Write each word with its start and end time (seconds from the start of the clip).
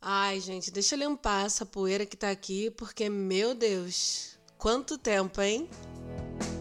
Ai, 0.00 0.38
gente, 0.38 0.70
deixa 0.70 0.94
eu 0.94 1.00
limpar 1.00 1.46
essa 1.46 1.66
poeira 1.66 2.06
que 2.06 2.16
tá 2.16 2.30
aqui, 2.30 2.70
porque, 2.70 3.08
meu 3.08 3.52
Deus, 3.52 4.38
quanto 4.56 4.96
tempo, 4.96 5.40
hein? 5.42 5.68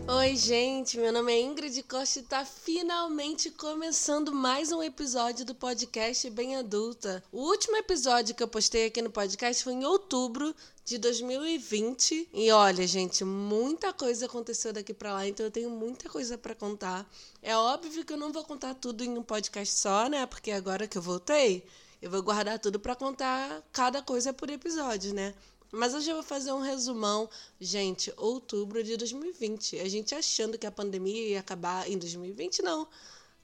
Oi, 0.08 0.36
gente, 0.36 0.98
meu 0.98 1.14
nome 1.14 1.32
é 1.32 1.42
Ingrid 1.42 1.84
Costa 1.84 2.18
e 2.18 2.24
tá 2.24 2.44
finalmente 2.44 3.52
começando 3.52 4.34
mais 4.34 4.72
um 4.72 4.82
episódio 4.82 5.46
do 5.46 5.54
podcast 5.54 6.28
Bem 6.32 6.56
Adulta. 6.56 7.24
O 7.32 7.42
último 7.42 7.78
episódio 7.78 8.34
que 8.34 8.42
eu 8.42 8.48
postei 8.48 8.88
aqui 8.88 9.04
no 9.04 9.12
podcast 9.12 9.64
foi 9.64 9.74
em 9.74 9.86
outubro 9.86 10.56
de 10.84 10.98
2020. 10.98 12.30
E 12.34 12.52
olha, 12.52 12.88
gente, 12.88 13.24
muita 13.24 13.94
coisa 13.94 14.26
aconteceu 14.26 14.74
daqui 14.74 14.96
para 14.96 15.14
lá, 15.14 15.28
então 15.28 15.46
eu 15.46 15.52
tenho 15.52 15.70
muita 15.70 16.10
coisa 16.10 16.40
para 16.40 16.56
contar. 16.56 17.08
É 17.44 17.56
óbvio 17.56 18.04
que 18.04 18.14
eu 18.14 18.18
não 18.18 18.34
vou 18.34 18.44
contar 18.44 18.74
tudo 18.74 19.04
em 19.04 19.16
um 19.16 19.24
podcast 19.24 19.76
só, 19.76 20.10
né? 20.10 20.26
Porque 20.26 20.50
agora 20.50 20.88
que 20.88 20.98
eu 20.98 21.02
voltei, 21.04 21.64
eu 22.02 22.10
vou 22.10 22.22
guardar 22.22 22.60
tudo 22.60 22.80
para 22.80 22.96
contar 22.96 23.64
cada 23.72 24.02
coisa 24.02 24.32
por 24.32 24.50
episódio, 24.50 25.14
né? 25.14 25.34
Mas 25.72 25.94
hoje 25.94 26.10
eu 26.10 26.16
vou 26.16 26.24
fazer 26.24 26.52
um 26.52 26.60
resumão. 26.60 27.30
Gente, 27.60 28.14
outubro 28.16 28.84
de 28.84 28.96
2020. 28.96 29.80
A 29.80 29.90
gente 29.90 30.16
achando 30.16 30.58
que 30.58 30.66
a 30.66 30.72
pandemia 30.72 31.30
ia 31.30 31.40
acabar 31.40 31.90
em 31.90 31.98
2020, 31.98 32.62
não. 32.62 32.88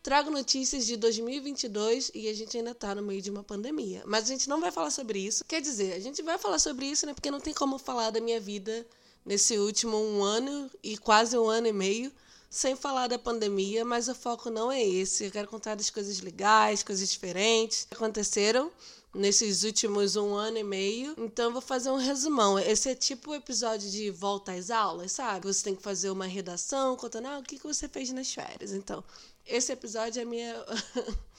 Trago 0.01 0.29
notícias 0.29 0.85
de 0.85 0.97
2022 0.97 2.11
e 2.13 2.27
a 2.27 2.33
gente 2.33 2.57
ainda 2.57 2.75
tá 2.75 2.93
no 2.93 3.01
meio 3.01 3.21
de 3.21 3.31
uma 3.31 3.43
pandemia. 3.43 4.03
Mas 4.05 4.25
a 4.25 4.27
gente 4.27 4.47
não 4.49 4.59
vai 4.59 4.71
falar 4.71 4.91
sobre 4.91 5.19
isso. 5.19 5.43
Quer 5.45 5.61
dizer, 5.61 5.93
a 5.93 5.99
gente 5.99 6.21
vai 6.21 6.37
falar 6.37 6.59
sobre 6.59 6.85
isso, 6.85 7.05
né? 7.05 7.13
Porque 7.13 7.31
não 7.31 7.39
tem 7.39 7.53
como 7.53 7.77
falar 7.77 8.09
da 8.09 8.21
minha 8.21 8.39
vida 8.39 8.85
nesse 9.25 9.57
último 9.57 9.97
um 9.97 10.23
ano 10.23 10.69
e 10.81 10.97
quase 10.97 11.37
um 11.37 11.49
ano 11.49 11.67
e 11.67 11.73
meio 11.73 12.11
sem 12.53 12.75
falar 12.75 13.07
da 13.07 13.17
pandemia, 13.17 13.83
mas 13.83 14.07
o 14.07 14.13
foco 14.13 14.51
não 14.51 14.71
é 14.71 14.79
esse. 14.79 15.25
Eu 15.25 15.31
quero 15.31 15.47
contar 15.47 15.73
das 15.73 15.89
coisas 15.89 16.21
legais, 16.21 16.83
coisas 16.83 17.09
diferentes 17.09 17.85
que 17.85 17.95
aconteceram 17.95 18.71
nesses 19.11 19.63
últimos 19.63 20.15
um 20.15 20.35
ano 20.35 20.59
e 20.59 20.63
meio. 20.63 21.15
Então 21.17 21.51
vou 21.51 21.63
fazer 21.63 21.89
um 21.89 21.95
resumão. 21.95 22.59
Esse 22.59 22.89
é 22.89 22.95
tipo 22.95 23.31
o 23.31 23.35
episódio 23.35 23.89
de 23.89 24.11
volta 24.11 24.51
às 24.51 24.69
aulas, 24.69 25.13
sabe? 25.13 25.47
Você 25.47 25.63
tem 25.63 25.75
que 25.75 25.81
fazer 25.81 26.11
uma 26.11 26.27
redação 26.27 26.95
contando 26.95 27.25
ah, 27.25 27.39
o 27.39 27.43
que, 27.43 27.57
você 27.57 27.89
fez 27.89 28.11
nas 28.11 28.31
férias. 28.31 28.71
Então, 28.71 29.03
esse 29.47 29.71
episódio 29.71 30.21
é 30.21 30.25
minha. 30.25 30.55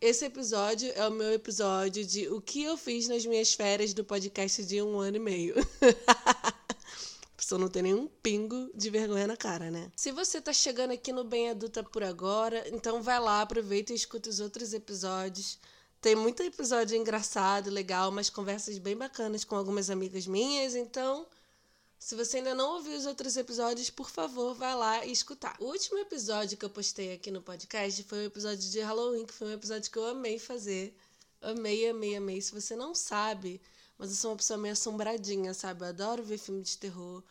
Esse 0.00 0.24
episódio 0.24 0.90
é 0.96 1.06
o 1.06 1.12
meu 1.12 1.32
episódio 1.32 2.04
de 2.04 2.26
o 2.26 2.40
que 2.40 2.64
eu 2.64 2.76
fiz 2.76 3.06
nas 3.06 3.24
minhas 3.24 3.54
férias 3.54 3.94
do 3.94 4.02
podcast 4.02 4.64
de 4.64 4.82
um 4.82 4.98
ano 4.98 5.18
e 5.18 5.20
meio. 5.20 5.54
pessoa 7.52 7.60
não 7.60 7.68
tem 7.68 7.82
nenhum 7.82 8.08
pingo 8.22 8.70
de 8.74 8.88
vergonha 8.88 9.26
na 9.26 9.36
cara, 9.36 9.70
né? 9.70 9.92
Se 9.94 10.10
você 10.10 10.40
tá 10.40 10.52
chegando 10.52 10.92
aqui 10.92 11.12
no 11.12 11.24
Bem 11.24 11.50
Adulta 11.50 11.82
por 11.82 12.02
agora, 12.02 12.66
então 12.70 13.02
vai 13.02 13.20
lá, 13.20 13.42
aproveita 13.42 13.92
e 13.92 13.96
escuta 13.96 14.30
os 14.30 14.40
outros 14.40 14.72
episódios. 14.72 15.58
Tem 16.00 16.16
muito 16.16 16.42
episódio 16.42 16.96
engraçado, 16.96 17.70
legal, 17.70 18.08
umas 18.08 18.30
conversas 18.30 18.78
bem 18.78 18.96
bacanas 18.96 19.44
com 19.44 19.54
algumas 19.54 19.90
amigas 19.90 20.26
minhas, 20.26 20.74
então. 20.74 21.26
Se 21.98 22.16
você 22.16 22.38
ainda 22.38 22.54
não 22.54 22.76
ouviu 22.76 22.96
os 22.96 23.06
outros 23.06 23.36
episódios, 23.36 23.90
por 23.90 24.10
favor, 24.10 24.54
vai 24.54 24.74
lá 24.74 25.04
e 25.04 25.12
escutar. 25.12 25.54
O 25.60 25.66
último 25.66 25.98
episódio 25.98 26.56
que 26.56 26.64
eu 26.64 26.70
postei 26.70 27.12
aqui 27.12 27.30
no 27.30 27.42
podcast 27.42 28.02
foi 28.04 28.24
o 28.24 28.26
episódio 28.26 28.68
de 28.70 28.80
Halloween, 28.80 29.26
que 29.26 29.34
foi 29.34 29.48
um 29.48 29.52
episódio 29.52 29.90
que 29.90 29.98
eu 29.98 30.06
amei 30.06 30.38
fazer. 30.38 30.96
Amei, 31.40 31.88
amei, 31.88 32.16
amei. 32.16 32.40
Se 32.40 32.52
você 32.52 32.74
não 32.74 32.94
sabe, 32.94 33.60
mas 33.98 34.10
eu 34.10 34.16
sou 34.16 34.30
uma 34.32 34.36
pessoa 34.36 34.58
meio 34.58 34.72
assombradinha, 34.72 35.54
sabe? 35.54 35.84
Eu 35.84 35.88
adoro 35.88 36.24
ver 36.24 36.38
filme 36.38 36.62
de 36.62 36.76
terror, 36.76 37.22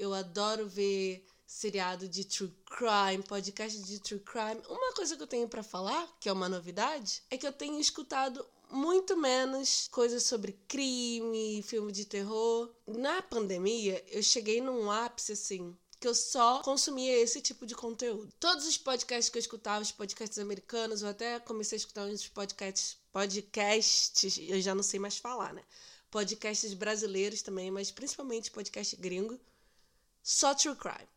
eu 0.00 0.14
adoro 0.14 0.66
ver 0.66 1.26
seriado 1.46 2.08
de 2.08 2.24
true 2.24 2.50
crime, 2.64 3.22
podcast 3.22 3.78
de 3.82 4.00
true 4.00 4.20
crime. 4.20 4.62
Uma 4.66 4.94
coisa 4.94 5.14
que 5.14 5.22
eu 5.22 5.26
tenho 5.26 5.46
para 5.46 5.62
falar, 5.62 6.08
que 6.18 6.28
é 6.28 6.32
uma 6.32 6.48
novidade, 6.48 7.22
é 7.30 7.36
que 7.36 7.46
eu 7.46 7.52
tenho 7.52 7.78
escutado 7.78 8.44
muito 8.70 9.14
menos 9.14 9.88
coisas 9.88 10.22
sobre 10.22 10.58
crime, 10.66 11.62
filme 11.62 11.92
de 11.92 12.06
terror. 12.06 12.72
Na 12.86 13.20
pandemia, 13.20 14.02
eu 14.08 14.22
cheguei 14.22 14.60
num 14.62 14.90
ápice 14.90 15.32
assim, 15.32 15.76
que 16.00 16.08
eu 16.08 16.14
só 16.14 16.62
consumia 16.62 17.18
esse 17.18 17.42
tipo 17.42 17.66
de 17.66 17.74
conteúdo. 17.74 18.32
Todos 18.40 18.66
os 18.66 18.78
podcasts 18.78 19.28
que 19.28 19.36
eu 19.36 19.40
escutava, 19.40 19.82
os 19.82 19.92
podcasts 19.92 20.38
americanos, 20.38 21.02
eu 21.02 21.08
até 21.08 21.38
comecei 21.40 21.76
a 21.76 21.80
escutar 21.80 22.06
uns 22.06 22.26
podcasts, 22.26 22.96
podcasts, 23.12 24.38
eu 24.48 24.62
já 24.62 24.74
não 24.74 24.82
sei 24.82 24.98
mais 24.98 25.18
falar, 25.18 25.52
né? 25.52 25.62
podcasts 26.10 26.74
brasileiros 26.74 27.40
também, 27.40 27.70
mas 27.70 27.90
principalmente 27.90 28.50
podcast 28.50 28.96
gringo, 28.96 29.38
só 30.22 30.54
true 30.54 30.76
crime. 30.76 31.08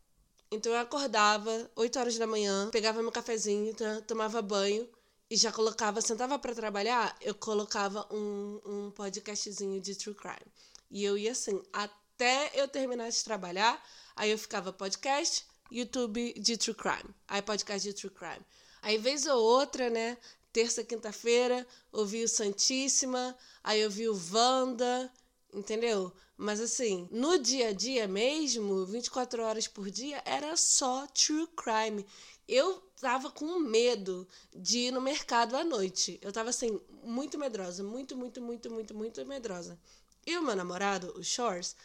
Então 0.50 0.72
eu 0.72 0.78
acordava 0.78 1.70
8 1.74 1.98
horas 1.98 2.18
da 2.18 2.26
manhã, 2.26 2.70
pegava 2.70 3.02
meu 3.02 3.10
cafezinho, 3.10 3.74
tomava 4.06 4.40
banho 4.40 4.88
e 5.28 5.36
já 5.36 5.50
colocava, 5.50 6.00
sentava 6.00 6.38
para 6.38 6.54
trabalhar, 6.54 7.16
eu 7.20 7.34
colocava 7.34 8.06
um, 8.12 8.60
um 8.64 8.90
podcastzinho 8.92 9.80
de 9.80 9.94
true 9.96 10.14
crime. 10.14 10.46
E 10.90 11.02
eu 11.02 11.18
ia 11.18 11.32
assim, 11.32 11.60
até 11.72 12.52
eu 12.54 12.68
terminar 12.68 13.10
de 13.10 13.24
trabalhar, 13.24 13.82
aí 14.14 14.30
eu 14.30 14.38
ficava 14.38 14.72
podcast, 14.72 15.44
YouTube 15.70 16.34
de 16.34 16.56
true 16.56 16.76
crime, 16.76 17.14
aí 17.26 17.42
podcast 17.42 17.88
de 17.88 17.94
true 17.94 18.12
crime. 18.12 18.44
Aí 18.80 18.98
vez 18.98 19.26
ou 19.26 19.42
outra, 19.42 19.90
né, 19.90 20.18
terça, 20.52 20.84
quinta-feira, 20.84 21.66
ouvi 21.90 22.22
o 22.22 22.28
Santíssima, 22.28 23.36
aí 23.62 23.80
eu 23.80 23.90
vi 23.90 24.08
o 24.08 24.20
Wanda, 24.32 25.10
entendeu? 25.54 26.12
Mas 26.36 26.60
assim, 26.60 27.08
no 27.10 27.38
dia 27.38 27.68
a 27.68 27.72
dia 27.72 28.08
mesmo, 28.08 28.84
24 28.86 29.42
horas 29.42 29.68
por 29.68 29.90
dia, 29.90 30.20
era 30.24 30.56
só 30.56 31.06
true 31.06 31.46
crime. 31.56 32.04
Eu 32.46 32.82
tava 33.00 33.30
com 33.30 33.58
medo 33.60 34.28
de 34.54 34.78
ir 34.80 34.90
no 34.90 35.00
mercado 35.00 35.56
à 35.56 35.64
noite. 35.64 36.18
Eu 36.20 36.32
tava 36.32 36.50
assim, 36.50 36.80
muito 37.02 37.38
medrosa, 37.38 37.82
muito, 37.82 38.16
muito, 38.16 38.42
muito, 38.42 38.70
muito, 38.70 38.94
muito 38.94 39.26
medrosa. 39.26 39.78
E 40.26 40.36
o 40.36 40.42
meu 40.42 40.56
namorado, 40.56 41.14
o 41.16 41.22
Shores, 41.22 41.76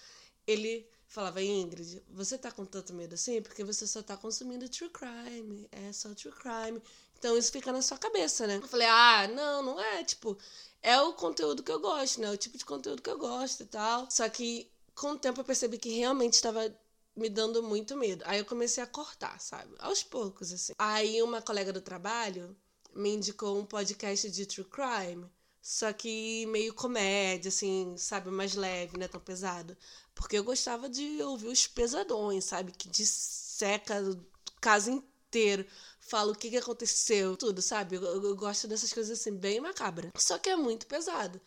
ele 0.48 0.88
falava, 1.08 1.42
Ingrid, 1.42 2.04
você 2.10 2.38
tá 2.38 2.52
com 2.52 2.66
tanto 2.66 2.94
medo 2.94 3.16
assim 3.16 3.42
porque 3.42 3.64
você 3.64 3.86
só 3.88 4.02
tá 4.02 4.18
consumindo 4.18 4.70
true 4.70 4.90
crime. 4.90 5.68
É 5.72 5.94
só 5.94 6.14
true 6.14 6.34
crime. 6.34 6.82
Então 7.18 7.38
isso 7.38 7.52
fica 7.52 7.72
na 7.72 7.82
sua 7.82 7.98
cabeça, 7.98 8.48
né? 8.48 8.58
Eu 8.58 8.68
falei, 8.68 8.88
ah, 8.88 9.28
não, 9.28 9.62
não 9.62 9.80
é, 9.80 10.04
tipo, 10.04 10.38
é 10.82 11.00
o 11.02 11.14
conteúdo 11.14 11.64
que 11.64 11.72
eu 11.72 11.80
gosto, 11.80 12.22
né? 12.22 12.30
O 12.32 12.38
tipo 12.38 12.58
de 12.58 12.66
conteúdo 12.66 13.02
que 13.02 13.10
eu 13.10 13.18
gosto 13.18 13.64
e 13.64 13.66
tal. 13.66 14.08
Só 14.10 14.28
que 14.30 14.72
com 14.96 15.12
o 15.12 15.20
tempo 15.20 15.42
eu 15.42 15.46
percebi 15.46 15.78
que 15.78 15.90
realmente 15.90 16.34
estava 16.34 16.74
me 17.16 17.30
dando 17.30 17.62
muito 17.62 17.96
medo. 17.96 18.24
Aí 18.26 18.40
eu 18.40 18.46
comecei 18.46 18.82
a 18.84 18.88
cortar, 18.88 19.40
sabe? 19.40 19.74
Aos 19.80 20.04
poucos, 20.04 20.52
assim. 20.52 20.74
Aí 20.78 21.22
uma 21.22 21.42
colega 21.42 21.74
do 21.74 21.82
trabalho 21.82 22.56
me 22.94 23.10
indicou 23.10 23.58
um 23.58 23.66
podcast 23.66 24.30
de 24.30 24.46
true 24.46 24.66
crime. 24.66 25.26
Só 25.62 25.92
que 25.92 26.46
meio 26.48 26.74
comédia, 26.74 27.50
assim, 27.50 27.96
sabe? 27.98 28.32
Mais 28.32 28.56
leve, 28.56 28.98
não 28.98 29.06
é 29.06 29.08
tão 29.08 29.20
pesado. 29.20 29.76
Porque 30.16 30.38
eu 30.38 30.44
gostava 30.44 30.90
de 30.90 31.22
ouvir 31.22 31.48
os 31.48 31.68
pesadões, 31.68 32.46
sabe? 32.46 32.72
Que 32.72 32.90
disseca 32.90 34.02
o 34.02 34.26
caso 34.62 34.90
inteiro 34.90 35.66
fala 36.10 36.32
o 36.32 36.36
que, 36.36 36.50
que 36.50 36.58
aconteceu, 36.58 37.38
tudo, 37.38 37.62
sabe? 37.62 37.96
Eu, 37.96 38.04
eu, 38.24 38.36
gosto 38.36 38.68
dessas 38.68 38.92
coisas 38.92 39.20
assim, 39.20 39.36
bem 39.36 39.62
macabra. 39.62 40.12
Só 40.18 40.38
que 40.38 40.50
é 40.50 40.56
muito 40.56 40.88
pesado. 40.88 41.40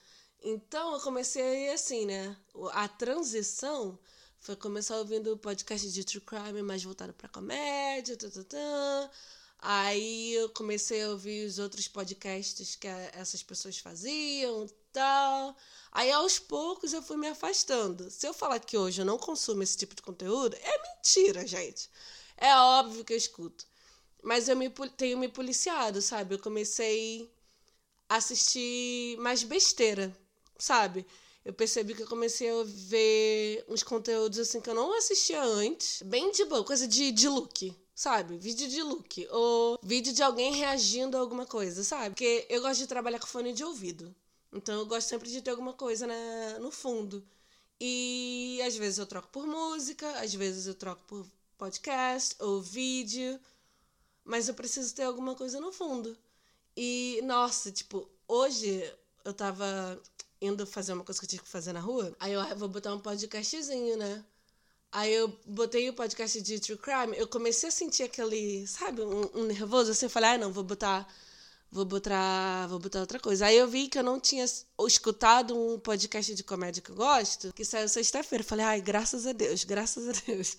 Então 0.42 0.94
eu 0.94 1.00
comecei 1.00 1.70
assim, 1.70 2.06
né? 2.06 2.36
A 2.72 2.88
transição 2.88 3.98
foi 4.40 4.56
começar 4.56 4.98
ouvindo 4.98 5.36
podcast 5.38 5.90
de 5.90 6.04
true 6.04 6.20
crime 6.20 6.62
mais 6.62 6.82
voltado 6.82 7.12
pra 7.12 7.28
comédia, 7.28 8.16
tatatã. 8.16 9.10
Aí 9.58 10.34
eu 10.34 10.48
comecei 10.50 11.02
a 11.02 11.10
ouvir 11.10 11.46
os 11.46 11.58
outros 11.58 11.86
podcasts 11.86 12.74
que 12.74 12.88
essas 12.88 13.42
pessoas 13.42 13.78
faziam 13.78 14.66
tal. 14.92 15.56
Aí 15.92 16.10
aos 16.10 16.38
poucos 16.38 16.92
eu 16.92 17.02
fui 17.02 17.16
me 17.16 17.28
afastando. 17.28 18.10
Se 18.10 18.26
eu 18.26 18.34
falar 18.34 18.58
que 18.60 18.76
hoje 18.76 19.02
eu 19.02 19.06
não 19.06 19.18
consumo 19.18 19.62
esse 19.62 19.76
tipo 19.76 19.94
de 19.94 20.02
conteúdo, 20.02 20.56
é 20.56 20.82
mentira, 20.96 21.46
gente. 21.46 21.88
É 22.36 22.54
óbvio 22.56 23.04
que 23.04 23.12
eu 23.12 23.16
escuto. 23.16 23.64
Mas 24.22 24.48
eu 24.48 24.56
me, 24.56 24.70
tenho 24.96 25.18
me 25.18 25.28
policiado, 25.28 26.00
sabe? 26.00 26.34
Eu 26.34 26.38
comecei 26.38 27.30
a 28.08 28.16
assistir 28.16 29.16
mais 29.18 29.42
besteira, 29.42 30.16
sabe? 30.58 31.04
Eu 31.44 31.52
percebi 31.52 31.94
que 31.94 32.02
eu 32.02 32.06
comecei 32.06 32.48
a 32.48 32.62
ver 32.64 33.64
uns 33.68 33.82
conteúdos 33.82 34.38
assim 34.38 34.60
que 34.60 34.70
eu 34.70 34.74
não 34.74 34.96
assistia 34.96 35.42
antes. 35.42 36.02
Bem 36.02 36.30
de 36.30 36.44
boa, 36.44 36.62
coisa 36.62 36.86
de, 36.86 37.10
de 37.10 37.28
look, 37.28 37.74
sabe? 37.94 38.38
Vídeo 38.38 38.68
de 38.68 38.80
look. 38.82 39.26
Ou 39.30 39.78
vídeo 39.82 40.12
de 40.12 40.22
alguém 40.22 40.52
reagindo 40.52 41.16
a 41.16 41.20
alguma 41.20 41.44
coisa, 41.44 41.82
sabe? 41.82 42.10
Porque 42.10 42.46
eu 42.48 42.62
gosto 42.62 42.80
de 42.80 42.86
trabalhar 42.86 43.18
com 43.18 43.26
fone 43.26 43.52
de 43.52 43.64
ouvido. 43.64 44.14
Então 44.52 44.78
eu 44.78 44.86
gosto 44.86 45.08
sempre 45.08 45.28
de 45.28 45.42
ter 45.42 45.50
alguma 45.50 45.72
coisa 45.72 46.06
na, 46.06 46.58
no 46.60 46.70
fundo. 46.70 47.26
E 47.80 48.60
às 48.64 48.76
vezes 48.76 48.98
eu 48.98 49.06
troco 49.06 49.28
por 49.28 49.44
música, 49.44 50.08
às 50.20 50.32
vezes 50.32 50.66
eu 50.68 50.74
troco 50.74 51.02
por 51.08 51.26
podcast 51.58 52.36
ou 52.38 52.62
vídeo 52.62 53.40
mas 54.24 54.48
eu 54.48 54.54
preciso 54.54 54.94
ter 54.94 55.04
alguma 55.04 55.34
coisa 55.34 55.60
no 55.60 55.72
fundo. 55.72 56.16
E, 56.76 57.20
nossa, 57.24 57.70
tipo, 57.70 58.08
hoje 58.26 58.82
eu 59.24 59.32
tava 59.34 60.00
indo 60.40 60.66
fazer 60.66 60.92
uma 60.92 61.04
coisa 61.04 61.20
que 61.20 61.26
eu 61.26 61.30
tinha 61.30 61.42
que 61.42 61.48
fazer 61.48 61.72
na 61.72 61.80
rua. 61.80 62.14
Aí 62.18 62.32
eu 62.32 62.40
ah, 62.40 62.54
vou 62.54 62.68
botar 62.68 62.94
um 62.94 63.00
podcastzinho, 63.00 63.96
né? 63.96 64.24
Aí 64.90 65.12
eu 65.12 65.28
botei 65.46 65.88
o 65.88 65.94
podcast 65.94 66.40
de 66.42 66.60
True 66.60 66.78
Crime. 66.78 67.16
Eu 67.16 67.28
comecei 67.28 67.68
a 67.68 67.72
sentir 67.72 68.02
aquele, 68.02 68.66
sabe, 68.66 69.02
um, 69.02 69.30
um 69.34 69.44
nervoso 69.44 69.90
assim. 69.92 70.06
Eu 70.06 70.10
falei, 70.10 70.30
ah, 70.30 70.38
não, 70.38 70.52
vou 70.52 70.64
botar 70.64 71.08
vou 71.72 71.86
botar, 71.86 72.66
vou 72.68 72.78
botar 72.78 73.00
outra 73.00 73.18
coisa. 73.18 73.46
Aí 73.46 73.56
eu 73.56 73.66
vi 73.66 73.88
que 73.88 73.98
eu 73.98 74.02
não 74.02 74.20
tinha 74.20 74.44
escutado 74.86 75.56
um 75.56 75.80
podcast 75.80 76.34
de 76.34 76.44
comédia 76.44 76.82
que 76.82 76.90
eu 76.90 76.96
gosto, 76.96 77.52
que 77.54 77.64
saiu 77.64 77.88
sexta-feira. 77.88 78.44
Falei, 78.44 78.64
ai, 78.66 78.80
graças 78.82 79.26
a 79.26 79.32
Deus, 79.32 79.64
graças 79.64 80.06
a 80.08 80.12
Deus. 80.26 80.56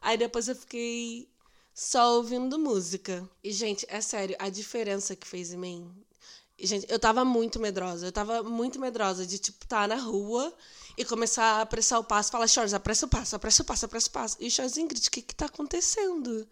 Aí 0.00 0.18
depois 0.18 0.48
eu 0.48 0.56
fiquei 0.56 1.28
só 1.76 2.14
ouvindo 2.16 2.58
música. 2.58 3.28
E, 3.44 3.52
gente, 3.52 3.84
é 3.90 4.00
sério, 4.00 4.34
a 4.38 4.48
diferença 4.48 5.14
que 5.14 5.26
fez 5.26 5.52
em 5.52 5.58
mim. 5.58 5.94
Gente, 6.58 6.86
eu 6.88 6.98
tava 6.98 7.22
muito 7.22 7.60
medrosa. 7.60 8.06
Eu 8.06 8.12
tava 8.12 8.42
muito 8.42 8.80
medrosa 8.80 9.26
de, 9.26 9.38
tipo, 9.38 9.66
tá 9.66 9.86
na 9.86 9.96
rua 9.96 10.50
e 10.96 11.04
começar 11.04 11.44
a 11.44 11.60
apressar 11.60 12.00
o 12.00 12.04
passo. 12.04 12.30
Falar, 12.30 12.46
Chores, 12.48 12.72
apressa 12.72 13.04
o 13.04 13.08
passo, 13.10 13.36
apressa 13.36 13.62
o 13.62 13.66
passo, 13.66 13.84
apressa 13.84 14.08
o 14.08 14.10
passo. 14.10 14.36
E 14.40 14.46
o 14.46 14.50
Chores, 14.50 14.78
Ingrid, 14.78 15.06
o 15.06 15.10
que 15.10 15.20
que 15.20 15.34
tá 15.34 15.44
acontecendo? 15.46 16.48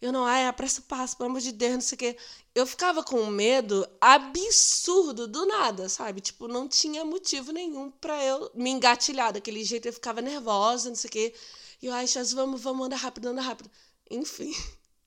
Eu 0.00 0.10
não, 0.10 0.24
ai, 0.24 0.46
apressa 0.46 0.80
o 0.80 0.84
passo, 0.84 1.18
pelo 1.18 1.28
amor 1.28 1.42
de 1.42 1.52
Deus, 1.52 1.74
não 1.74 1.80
sei 1.82 1.96
o 1.96 1.98
quê. 1.98 2.16
Eu 2.54 2.66
ficava 2.66 3.04
com 3.04 3.20
um 3.20 3.30
medo 3.30 3.86
absurdo 4.00 5.28
do 5.28 5.44
nada, 5.44 5.86
sabe? 5.90 6.22
Tipo, 6.22 6.48
não 6.48 6.66
tinha 6.66 7.04
motivo 7.04 7.52
nenhum 7.52 7.90
para 7.90 8.24
eu 8.24 8.50
me 8.54 8.70
engatilhar 8.70 9.34
daquele 9.34 9.62
jeito. 9.64 9.86
Eu 9.86 9.92
ficava 9.92 10.22
nervosa, 10.22 10.88
não 10.88 10.96
sei 10.96 11.08
o 11.08 11.12
quê. 11.12 11.34
E 11.82 11.86
eu, 11.86 11.92
ai, 11.92 12.06
Chores, 12.06 12.32
vamos, 12.32 12.62
vamos, 12.62 12.86
andar 12.86 12.96
rápido, 12.96 13.26
andar 13.28 13.42
rápido. 13.42 13.70
Enfim, 14.12 14.54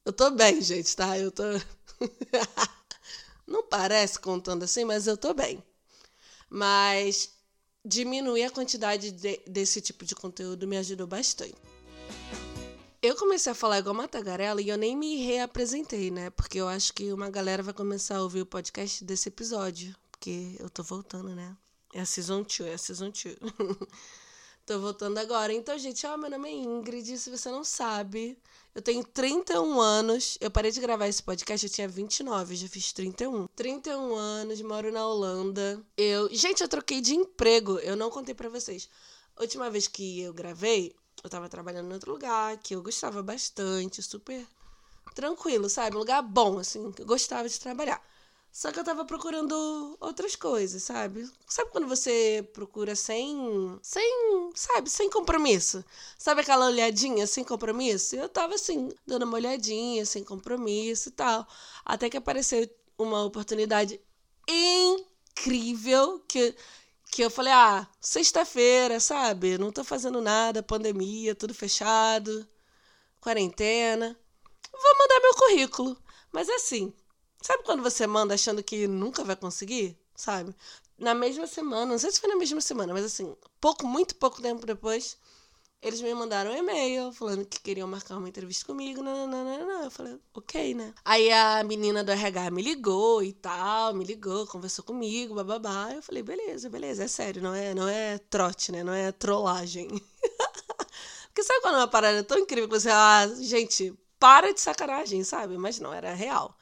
eu 0.04 0.12
tô 0.12 0.32
bem, 0.32 0.60
gente, 0.64 0.96
tá? 0.96 1.18
Eu 1.18 1.32
tô. 1.32 1.44
Não 3.46 3.62
parece 3.62 4.20
contando 4.20 4.64
assim, 4.64 4.84
mas 4.84 5.06
eu 5.06 5.16
tô 5.16 5.32
bem. 5.32 5.64
Mas 6.50 7.30
diminuir 7.86 8.46
a 8.46 8.50
quantidade 8.50 9.12
de, 9.12 9.38
desse 9.46 9.80
tipo 9.80 10.04
de 10.04 10.16
conteúdo 10.16 10.68
me 10.68 10.76
ajudou 10.78 11.06
bastante. 11.06 11.54
Eu 13.00 13.16
comecei 13.16 13.52
a 13.52 13.56
falar 13.56 13.78
igual 13.78 13.94
uma 13.94 14.08
tagarela 14.08 14.60
e 14.60 14.70
eu 14.70 14.78
nem 14.78 14.98
me 14.98 15.18
reapresentei, 15.18 16.10
né? 16.10 16.32
Porque 16.32 16.60
eu 16.60 16.68
acho 16.68 16.92
que 16.92 17.14
uma 17.14 17.30
galera 17.30 17.62
vai 17.62 17.76
começar 17.76 18.18
a 18.18 18.24
ouvir 18.24 18.42
o 18.42 18.46
podcast 18.48 19.04
desse 19.04 19.30
episódio. 19.30 19.96
Porque 20.12 20.56
eu 20.60 20.68
tô 20.68 20.82
voltando, 20.82 21.36
né? 21.36 21.56
É 21.94 22.02
a 22.02 22.06
Season 22.08 22.42
2, 22.42 22.62
é 22.62 22.74
a 22.74 22.78
Season 22.80 23.12
2. 23.12 23.36
tô 24.66 24.80
voltando 24.80 25.18
agora. 25.20 25.54
Então, 25.54 25.78
gente, 25.78 26.06
ó, 26.08 26.18
meu 26.18 26.30
nome 26.30 26.50
é 26.50 26.54
Ingrid. 26.54 27.18
Se 27.18 27.30
você 27.30 27.50
não 27.52 27.64
sabe, 27.64 28.38
eu 28.74 28.82
tenho 28.82 29.04
31 29.04 29.80
anos. 29.80 30.38
Eu 30.42 30.50
parei 30.50 30.72
de 30.72 30.82
gravar 30.82 31.08
esse 31.08 31.22
podcast, 31.22 31.66
eu 31.66 31.72
tinha 31.72 31.88
29, 31.88 32.56
já 32.56 32.68
fiz 32.68 32.92
31. 32.92 33.48
31 33.56 34.16
anos, 34.16 34.62
moro 34.62 34.92
na 34.92 35.08
Holanda. 35.08 35.82
Eu, 35.96 36.34
gente, 36.34 36.62
eu 36.62 36.68
troquei 36.68 37.00
de 37.00 37.16
emprego. 37.16 37.78
Eu 37.80 37.96
não 37.96 38.10
contei 38.10 38.34
para 38.34 38.50
vocês. 38.50 38.90
A 39.38 39.42
última 39.42 39.70
vez 39.70 39.88
que 39.88 40.22
eu 40.22 40.34
gravei, 40.34 40.96
eu 41.24 41.30
tava 41.30 41.48
trabalhando 41.48 41.90
em 41.90 41.94
outro 41.94 42.12
lugar 42.12 42.58
que 42.58 42.76
eu 42.76 42.82
gostava 42.82 43.22
bastante, 43.22 44.02
super 44.02 44.46
tranquilo, 45.14 45.70
sabe? 45.70 45.96
Um 45.96 46.00
lugar 46.00 46.22
bom 46.22 46.58
assim, 46.58 46.92
que 46.92 47.02
eu 47.02 47.06
gostava 47.06 47.48
de 47.48 47.60
trabalhar. 47.60 48.02
Só 48.56 48.72
que 48.72 48.80
eu 48.80 48.86
tava 48.86 49.04
procurando 49.04 49.98
outras 50.00 50.34
coisas, 50.34 50.82
sabe? 50.82 51.30
Sabe 51.46 51.72
quando 51.72 51.90
você 51.90 52.42
procura 52.54 52.96
sem. 52.96 53.78
sem. 53.82 54.50
sabe? 54.56 54.90
Sem 54.90 55.10
compromisso? 55.10 55.84
Sabe 56.18 56.40
aquela 56.40 56.68
olhadinha 56.68 57.28
sem 57.28 57.44
compromisso? 57.44 58.16
Eu 58.16 58.30
tava 58.30 58.56
assim, 58.56 58.94
dando 59.06 59.24
uma 59.24 59.36
olhadinha, 59.36 60.06
sem 60.06 60.24
compromisso 60.24 61.10
e 61.10 61.12
tal. 61.12 61.46
Até 61.84 62.10
que 62.10 62.16
apareceu 62.16 62.66
uma 62.98 63.26
oportunidade 63.26 64.00
incrível 64.48 66.24
que. 66.26 66.56
Que 67.12 67.24
eu 67.24 67.30
falei, 67.30 67.52
ah, 67.52 67.86
sexta-feira, 68.00 69.02
sabe? 69.02 69.58
Não 69.58 69.72
tô 69.72 69.84
fazendo 69.84 70.22
nada, 70.22 70.64
pandemia, 70.64 71.36
tudo 71.36 71.54
fechado, 71.54 72.48
quarentena. 73.20 74.18
Vou 74.72 74.98
mandar 74.98 75.20
meu 75.22 75.34
currículo. 75.36 75.98
Mas 76.32 76.50
assim, 76.50 76.94
Sabe 77.46 77.62
quando 77.64 77.84
você 77.84 78.08
manda 78.08 78.34
achando 78.34 78.64
que 78.64 78.88
nunca 78.88 79.24
vai 79.24 79.36
conseguir? 79.36 79.96
Sabe? 80.16 80.56
Na 80.98 81.14
mesma 81.14 81.46
semana, 81.46 81.86
não 81.86 82.00
sei 82.00 82.12
se 82.12 82.20
foi 82.20 82.28
na 82.28 82.36
mesma 82.36 82.60
semana, 82.60 82.92
mas 82.92 83.06
assim, 83.06 83.36
pouco, 83.62 83.86
muito 83.86 84.16
pouco 84.16 84.42
tempo 84.42 84.66
depois, 84.66 85.16
eles 85.80 86.02
me 86.02 86.12
mandaram 86.16 86.50
um 86.50 86.58
e-mail 86.58 87.12
falando 87.12 87.46
que 87.46 87.60
queriam 87.60 87.88
marcar 87.88 88.18
uma 88.18 88.28
entrevista 88.28 88.66
comigo. 88.66 89.04
Não. 89.04 89.84
Eu 89.84 89.92
falei, 89.92 90.20
ok, 90.34 90.74
né? 90.74 90.92
Aí 91.06 91.32
a 91.32 91.64
menina 91.64 92.04
do 92.04 92.12
RH 92.12 92.50
me 92.50 92.64
ligou 92.64 93.22
e 93.22 93.32
tal, 93.32 93.94
me 93.94 94.04
ligou, 94.04 94.48
conversou 94.48 94.84
comigo, 94.84 95.36
bababá. 95.36 95.94
Eu 95.94 96.02
falei, 96.02 96.24
beleza, 96.24 96.68
beleza, 96.68 97.04
é 97.04 97.08
sério, 97.08 97.44
não 97.44 97.54
é, 97.54 97.76
não 97.76 97.88
é 97.88 98.18
trote, 98.18 98.72
né? 98.72 98.84
Não 98.84 98.94
é 98.94 99.12
trollagem. 99.12 99.88
Porque 101.30 101.44
sabe 101.44 101.62
quando 101.62 101.76
é 101.76 101.78
uma 101.82 101.88
parada 101.88 102.24
tão 102.24 102.40
incrível 102.40 102.68
que 102.68 102.80
você, 102.80 102.90
ah, 102.90 103.28
gente, 103.40 103.94
para 104.20 104.52
de 104.52 104.60
sacanagem, 104.60 105.24
sabe? 105.24 105.60
Mas 105.60 105.80
não, 105.80 105.94
era 105.94 106.12
real. 106.16 106.58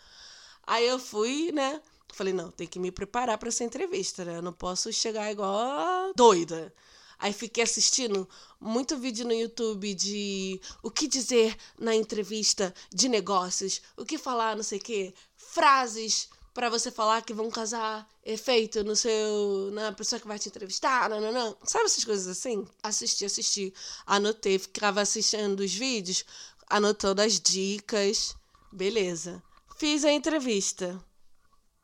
Aí 0.66 0.88
eu 0.88 1.00
fui, 1.00 1.52
né? 1.52 1.82
Falei, 2.14 2.34
não, 2.34 2.52
tem 2.52 2.68
que 2.68 2.80
me 2.80 2.92
preparar 2.92 3.38
para 3.38 3.50
essa 3.50 3.64
entrevista, 3.64 4.24
né? 4.24 4.38
Eu 4.38 4.42
não 4.42 4.54
posso 4.54 4.92
chegar 4.94 5.32
igual 5.32 6.14
doida. 6.16 6.74
Aí 7.20 7.32
fiquei 7.32 7.64
assistindo 7.64 8.28
muito 8.60 8.98
vídeo 8.98 9.26
no 9.26 9.34
YouTube 9.34 9.94
de 9.94 10.60
o 10.82 10.92
que 10.92 11.08
dizer 11.08 11.56
na 11.80 11.96
entrevista 11.96 12.74
de 12.94 13.08
negócios, 13.08 13.82
o 13.96 14.06
que 14.06 14.18
falar, 14.18 14.56
não 14.56 14.64
sei 14.64 14.78
o 14.78 14.82
quê, 14.82 15.14
frases 15.36 16.30
para 16.54 16.70
você 16.70 16.92
falar 16.92 17.22
que 17.24 17.34
vão 17.34 17.50
casar 17.50 18.08
efeito 18.24 18.84
no 18.84 18.96
seu 18.96 19.72
na 19.72 19.92
pessoa 19.92 20.20
que 20.20 20.28
vai 20.28 20.38
te 20.38 20.50
entrevistar, 20.50 21.10
não, 21.10 21.20
não, 21.20 21.32
não. 21.32 21.58
Sabe 21.64 21.86
essas 21.86 22.04
coisas 22.04 22.28
assim? 22.28 22.68
Assisti, 22.82 23.26
assisti, 23.26 23.74
anotei, 24.06 24.60
ficava 24.60 25.02
assistindo 25.02 25.62
os 25.62 25.74
vídeos, 25.74 26.26
anotando 26.70 27.22
as 27.22 27.40
dicas. 27.40 28.36
Beleza. 28.72 29.42
Fiz 29.84 30.06
a 30.06 30.14
entrevista. 30.14 30.98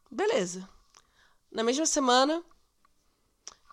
Beleza. 0.10 0.66
Na 1.52 1.64
mesma 1.64 1.86
semana, 1.86 2.42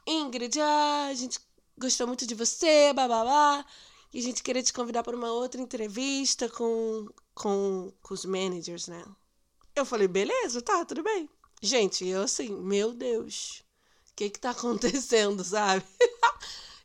Ingrid, 0.04 0.60
ah, 0.60 1.06
a 1.08 1.14
gente 1.14 1.38
gostou 1.78 2.08
muito 2.08 2.26
de 2.26 2.34
você, 2.34 2.92
babá, 2.92 3.64
e 4.12 4.18
a 4.18 4.22
gente 4.22 4.42
queria 4.42 4.64
te 4.64 4.72
convidar 4.72 5.04
para 5.04 5.14
uma 5.14 5.30
outra 5.30 5.60
entrevista 5.60 6.48
com, 6.48 7.06
com, 7.36 7.92
com 8.02 8.14
os 8.14 8.24
managers, 8.24 8.88
né? 8.88 9.04
Eu 9.76 9.86
falei, 9.86 10.08
beleza, 10.08 10.60
tá, 10.60 10.84
tudo 10.84 11.04
bem. 11.04 11.30
Gente, 11.62 12.04
eu 12.04 12.22
assim, 12.22 12.48
meu 12.48 12.92
Deus, 12.92 13.62
o 14.10 14.16
que 14.16 14.28
que 14.28 14.40
tá 14.40 14.50
acontecendo, 14.50 15.44
sabe? 15.46 15.84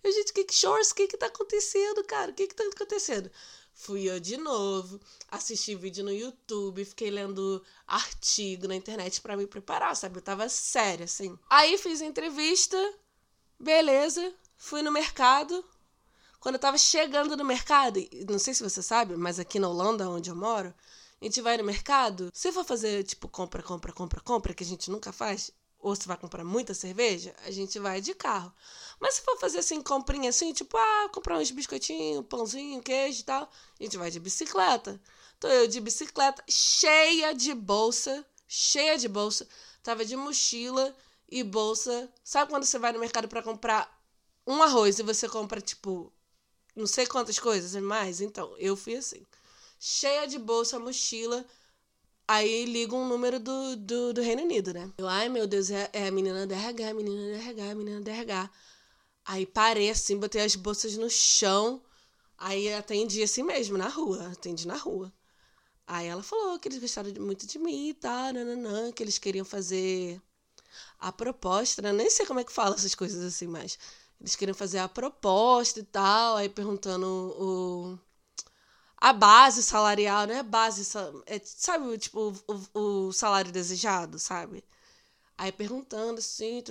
eu, 0.04 0.12
gente, 0.12 0.32
que 0.32 0.44
que 0.44 0.54
shorts, 0.54 0.92
o 0.92 0.96
que 0.96 1.08
que 1.08 1.18
tá 1.18 1.26
acontecendo, 1.26 2.04
cara? 2.04 2.30
O 2.30 2.36
que 2.36 2.46
que 2.46 2.54
tá 2.54 2.66
acontecendo? 2.66 3.32
Fui 3.82 4.08
eu 4.08 4.20
de 4.20 4.38
novo, 4.38 5.02
assisti 5.28 5.74
vídeo 5.74 6.04
no 6.04 6.12
YouTube, 6.12 6.86
fiquei 6.86 7.10
lendo 7.10 7.64
artigo 7.88 8.68
na 8.68 8.76
internet 8.76 9.20
para 9.20 9.36
me 9.36 9.48
preparar, 9.48 9.96
sabe? 9.96 10.20
Eu 10.20 10.22
tava 10.22 10.48
séria, 10.50 11.06
assim. 11.06 11.36
Aí 11.50 11.80
fiz 11.80 12.00
entrevista, 12.00 12.78
beleza, 13.60 14.36
fui 14.56 14.84
no 14.84 14.92
mercado. 14.92 15.66
Quando 16.40 16.56
eu 16.56 16.62
tava 16.62 16.78
chegando 16.78 17.36
no 17.36 17.44
mercado, 17.44 18.00
não 18.30 18.38
sei 18.38 18.54
se 18.54 18.62
você 18.62 18.84
sabe, 18.84 19.18
mas 19.18 19.40
aqui 19.40 19.58
na 19.58 19.68
Holanda, 19.68 20.08
onde 20.08 20.30
eu 20.30 20.36
moro, 20.36 20.72
a 21.20 21.26
gente 21.26 21.42
vai 21.42 21.58
no 21.58 21.64
mercado, 21.64 22.30
se 22.32 22.52
for 22.52 22.64
fazer, 22.64 23.04
tipo, 23.04 23.28
compra, 23.28 23.64
compra, 23.64 23.92
compra, 23.92 24.22
compra, 24.22 24.54
que 24.54 24.64
a 24.64 24.68
gente 24.68 24.92
nunca 24.92 25.12
faz, 25.12 25.50
ou 25.82 25.96
se 25.96 26.08
vai 26.08 26.18
comprar 26.18 26.44
muita 26.44 26.74
cerveja, 26.74 27.36
a 27.44 27.52
gente 27.52 27.80
vai 27.80 28.00
de 28.00 28.14
carro. 28.14 28.54
Mas 29.00 29.16
se 29.16 29.22
for 29.22 29.38
fazer 29.40 29.60
assim, 29.60 29.82
comprinha 29.82 30.30
assim, 30.30 30.54
tipo, 30.54 30.78
ah, 30.78 31.10
comprar 31.12 31.38
uns 31.40 31.52
biscoitinhos, 31.52 32.26
pãozinho, 32.28 32.82
queijo 32.82 33.22
e 33.22 33.24
tal, 33.24 33.50
a 33.80 33.84
gente 33.84 33.98
vai 33.98 34.12
de 34.12 34.20
bicicleta. 34.20 35.02
Tô 35.40 35.48
eu 35.48 35.68
de 35.68 35.82
bicicleta, 35.82 36.44
cheia 36.48 37.34
de 37.34 37.54
bolsa, 37.54 38.26
cheia 38.48 38.98
de 38.98 39.08
bolsa. 39.08 39.48
Tava 39.82 40.06
de 40.06 40.16
mochila 40.16 40.96
e 41.30 41.44
bolsa. 41.44 42.10
Sabe 42.24 42.52
quando 42.52 42.66
você 42.66 42.78
vai 42.78 42.92
no 42.94 43.00
mercado 43.00 43.28
para 43.28 43.42
comprar 43.42 44.00
um 44.46 44.62
arroz 44.62 45.00
e 45.00 45.04
você 45.04 45.28
compra, 45.28 45.60
tipo, 45.60 46.14
não 46.76 46.86
sei 46.86 47.08
quantas 47.08 47.40
coisas 47.40 47.82
mais? 47.82 48.22
Então, 48.22 48.56
eu 48.60 48.76
fui 48.78 48.96
assim. 48.96 49.26
Cheia 49.80 50.28
de 50.28 50.38
bolsa, 50.38 50.78
mochila 50.78 51.44
Aí 52.34 52.64
liga 52.64 52.96
um 52.96 53.06
número 53.06 53.42
do, 53.42 53.76
do, 53.76 54.14
do, 54.14 54.22
Reino 54.22 54.44
Unido, 54.44 54.74
né? 54.74 54.90
Eu, 54.98 55.06
ai 55.06 55.28
meu 55.28 55.46
Deus, 55.46 55.70
é, 55.70 55.90
é 55.92 56.08
a 56.08 56.12
menina 56.12 56.48
da 56.48 56.56
RH, 56.56 56.90
a 56.90 56.94
menina 56.94 57.30
da 57.34 57.44
RH, 57.44 57.72
a 57.72 57.76
menina 57.76 58.00
da 58.00 58.10
RH. 58.10 58.50
Aí 59.26 59.46
parei 59.46 59.90
assim, 59.90 60.18
botei 60.18 60.42
as 60.42 60.56
bolsas 60.56 60.96
no 60.96 61.10
chão. 61.10 61.84
Aí 62.38 62.74
atendi 62.74 63.22
assim 63.22 63.44
mesmo, 63.44 63.78
na 63.78 63.90
rua. 63.90 64.30
Atendi 64.32 64.66
na 64.66 64.78
rua. 64.78 65.12
Aí 65.86 66.08
ela 66.08 66.24
falou 66.24 66.58
que 66.58 66.70
eles 66.70 66.80
gostaram 66.80 67.12
muito 67.20 67.46
de 67.46 67.60
mim 67.60 67.90
e 67.90 67.94
tal, 67.96 68.32
nananã, 68.32 68.94
que 68.94 69.04
eles 69.04 69.18
queriam 69.18 69.44
fazer 69.44 70.22
a 71.00 71.12
proposta, 71.12 71.82
né? 71.82 71.92
Nem 71.92 72.10
sei 72.10 72.26
como 72.26 72.40
é 72.40 72.46
que 72.46 72.54
fala 72.54 72.76
essas 72.76 72.96
coisas 72.96 73.22
assim, 73.26 73.48
mas 73.48 73.78
eles 74.22 74.38
queriam 74.38 74.56
fazer 74.56 74.80
a 74.80 74.88
proposta 74.88 75.82
e 75.82 75.84
tal. 75.84 76.38
Aí 76.38 76.48
perguntando 76.48 77.06
o 77.06 78.00
a 79.02 79.12
base 79.12 79.64
salarial, 79.64 80.28
não 80.28 80.36
é 80.36 80.44
base, 80.44 80.88
é, 81.26 81.42
sabe, 81.44 81.98
tipo, 81.98 82.34
o, 82.74 83.08
o 83.08 83.12
salário 83.12 83.52
desejado, 83.52 84.20
sabe? 84.20 84.64
Aí 85.36 85.52
perguntando 85.52 86.20
assim, 86.20 86.64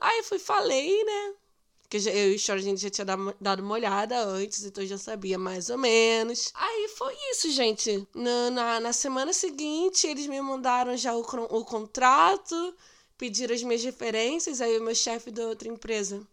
aí 0.00 0.22
fui, 0.22 0.38
falei, 0.38 1.04
né? 1.04 1.34
Porque 1.82 1.96
eu 2.08 2.32
e 2.32 2.34
o 2.36 2.38
Short 2.38 2.60
a 2.60 2.64
gente 2.64 2.80
já 2.80 2.90
tinha 2.90 3.04
dado 3.40 3.60
uma 3.60 3.74
olhada 3.74 4.18
antes, 4.24 4.64
então 4.64 4.86
já 4.86 4.98
sabia 4.98 5.36
mais 5.38 5.68
ou 5.68 5.78
menos. 5.78 6.52
Aí 6.54 6.88
foi 6.96 7.14
isso, 7.32 7.50
gente. 7.50 8.06
Na, 8.14 8.50
na, 8.50 8.80
na 8.80 8.92
semana 8.92 9.32
seguinte, 9.32 10.06
eles 10.06 10.26
me 10.26 10.40
mandaram 10.40 10.96
já 10.96 11.14
o, 11.14 11.20
o 11.20 11.64
contrato, 11.64 12.74
pediram 13.18 13.54
as 13.54 13.62
minhas 13.62 13.84
referências. 13.84 14.60
Aí 14.60 14.78
o 14.78 14.82
meu 14.82 14.94
chefe 14.94 15.30
da 15.30 15.46
outra 15.46 15.68
empresa 15.68 16.26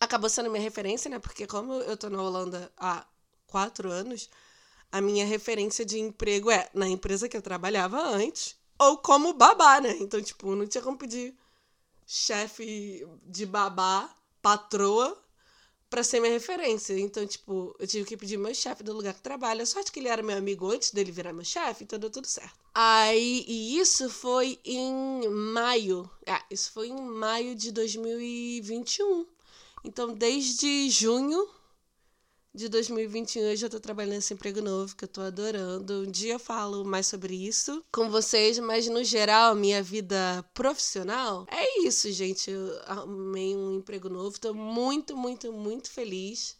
acabou 0.00 0.30
sendo 0.30 0.50
minha 0.50 0.62
referência, 0.62 1.10
né? 1.10 1.18
Porque 1.18 1.46
como 1.46 1.74
eu 1.74 1.96
tô 1.96 2.08
na 2.08 2.22
Holanda 2.22 2.72
há 2.78 3.06
quatro 3.54 3.88
anos, 3.88 4.28
a 4.90 5.00
minha 5.00 5.24
referência 5.24 5.84
de 5.84 6.00
emprego 6.00 6.50
é 6.50 6.68
na 6.74 6.88
empresa 6.88 7.28
que 7.28 7.36
eu 7.36 7.42
trabalhava 7.42 8.00
antes 8.00 8.56
ou 8.76 8.98
como 8.98 9.32
babá, 9.32 9.80
né? 9.80 9.96
Então, 10.00 10.20
tipo, 10.20 10.56
não 10.56 10.66
tinha 10.66 10.82
como 10.82 10.98
pedir 10.98 11.32
chefe 12.04 13.06
de 13.22 13.46
babá 13.46 14.12
patroa 14.42 15.16
para 15.88 16.02
ser 16.02 16.18
minha 16.18 16.32
referência. 16.32 16.98
Então, 16.98 17.24
tipo, 17.24 17.76
eu 17.78 17.86
tive 17.86 18.04
que 18.04 18.16
pedir 18.16 18.38
meu 18.38 18.52
chefe 18.52 18.82
do 18.82 18.92
lugar 18.92 19.14
que 19.14 19.22
trabalha. 19.22 19.64
Sorte 19.64 19.92
que 19.92 20.00
ele 20.00 20.08
era 20.08 20.20
meu 20.20 20.36
amigo 20.36 20.68
antes 20.68 20.90
dele 20.90 21.12
virar 21.12 21.32
meu 21.32 21.44
chefe, 21.44 21.84
então 21.84 21.96
deu 21.96 22.10
tudo 22.10 22.26
certo. 22.26 22.58
Aí, 22.74 23.44
e 23.46 23.78
isso 23.78 24.10
foi 24.10 24.58
em 24.64 25.28
maio. 25.28 26.10
Ah, 26.26 26.44
isso 26.50 26.72
foi 26.72 26.88
em 26.88 27.00
maio 27.00 27.54
de 27.54 27.70
2021. 27.70 29.24
Então, 29.84 30.12
desde 30.12 30.90
junho 30.90 31.48
de 32.54 32.68
2021 32.68 33.42
eu 33.42 33.56
já 33.56 33.68
tô 33.68 33.80
trabalhando 33.80 34.14
nesse 34.14 34.32
emprego 34.32 34.62
novo 34.62 34.94
que 34.94 35.04
eu 35.04 35.08
tô 35.08 35.20
adorando. 35.20 36.02
Um 36.02 36.10
dia 36.10 36.34
eu 36.34 36.38
falo 36.38 36.84
mais 36.84 37.08
sobre 37.08 37.34
isso 37.34 37.84
com 37.90 38.08
vocês, 38.08 38.60
mas 38.60 38.86
no 38.86 39.02
geral, 39.02 39.56
minha 39.56 39.82
vida 39.82 40.44
profissional 40.54 41.46
é 41.50 41.80
isso, 41.80 42.10
gente. 42.12 42.52
Eu 42.52 42.80
arrumei 42.86 43.56
um 43.56 43.78
emprego 43.78 44.08
novo, 44.08 44.38
tô 44.38 44.54
muito, 44.54 45.16
muito, 45.16 45.52
muito 45.52 45.90
feliz. 45.90 46.56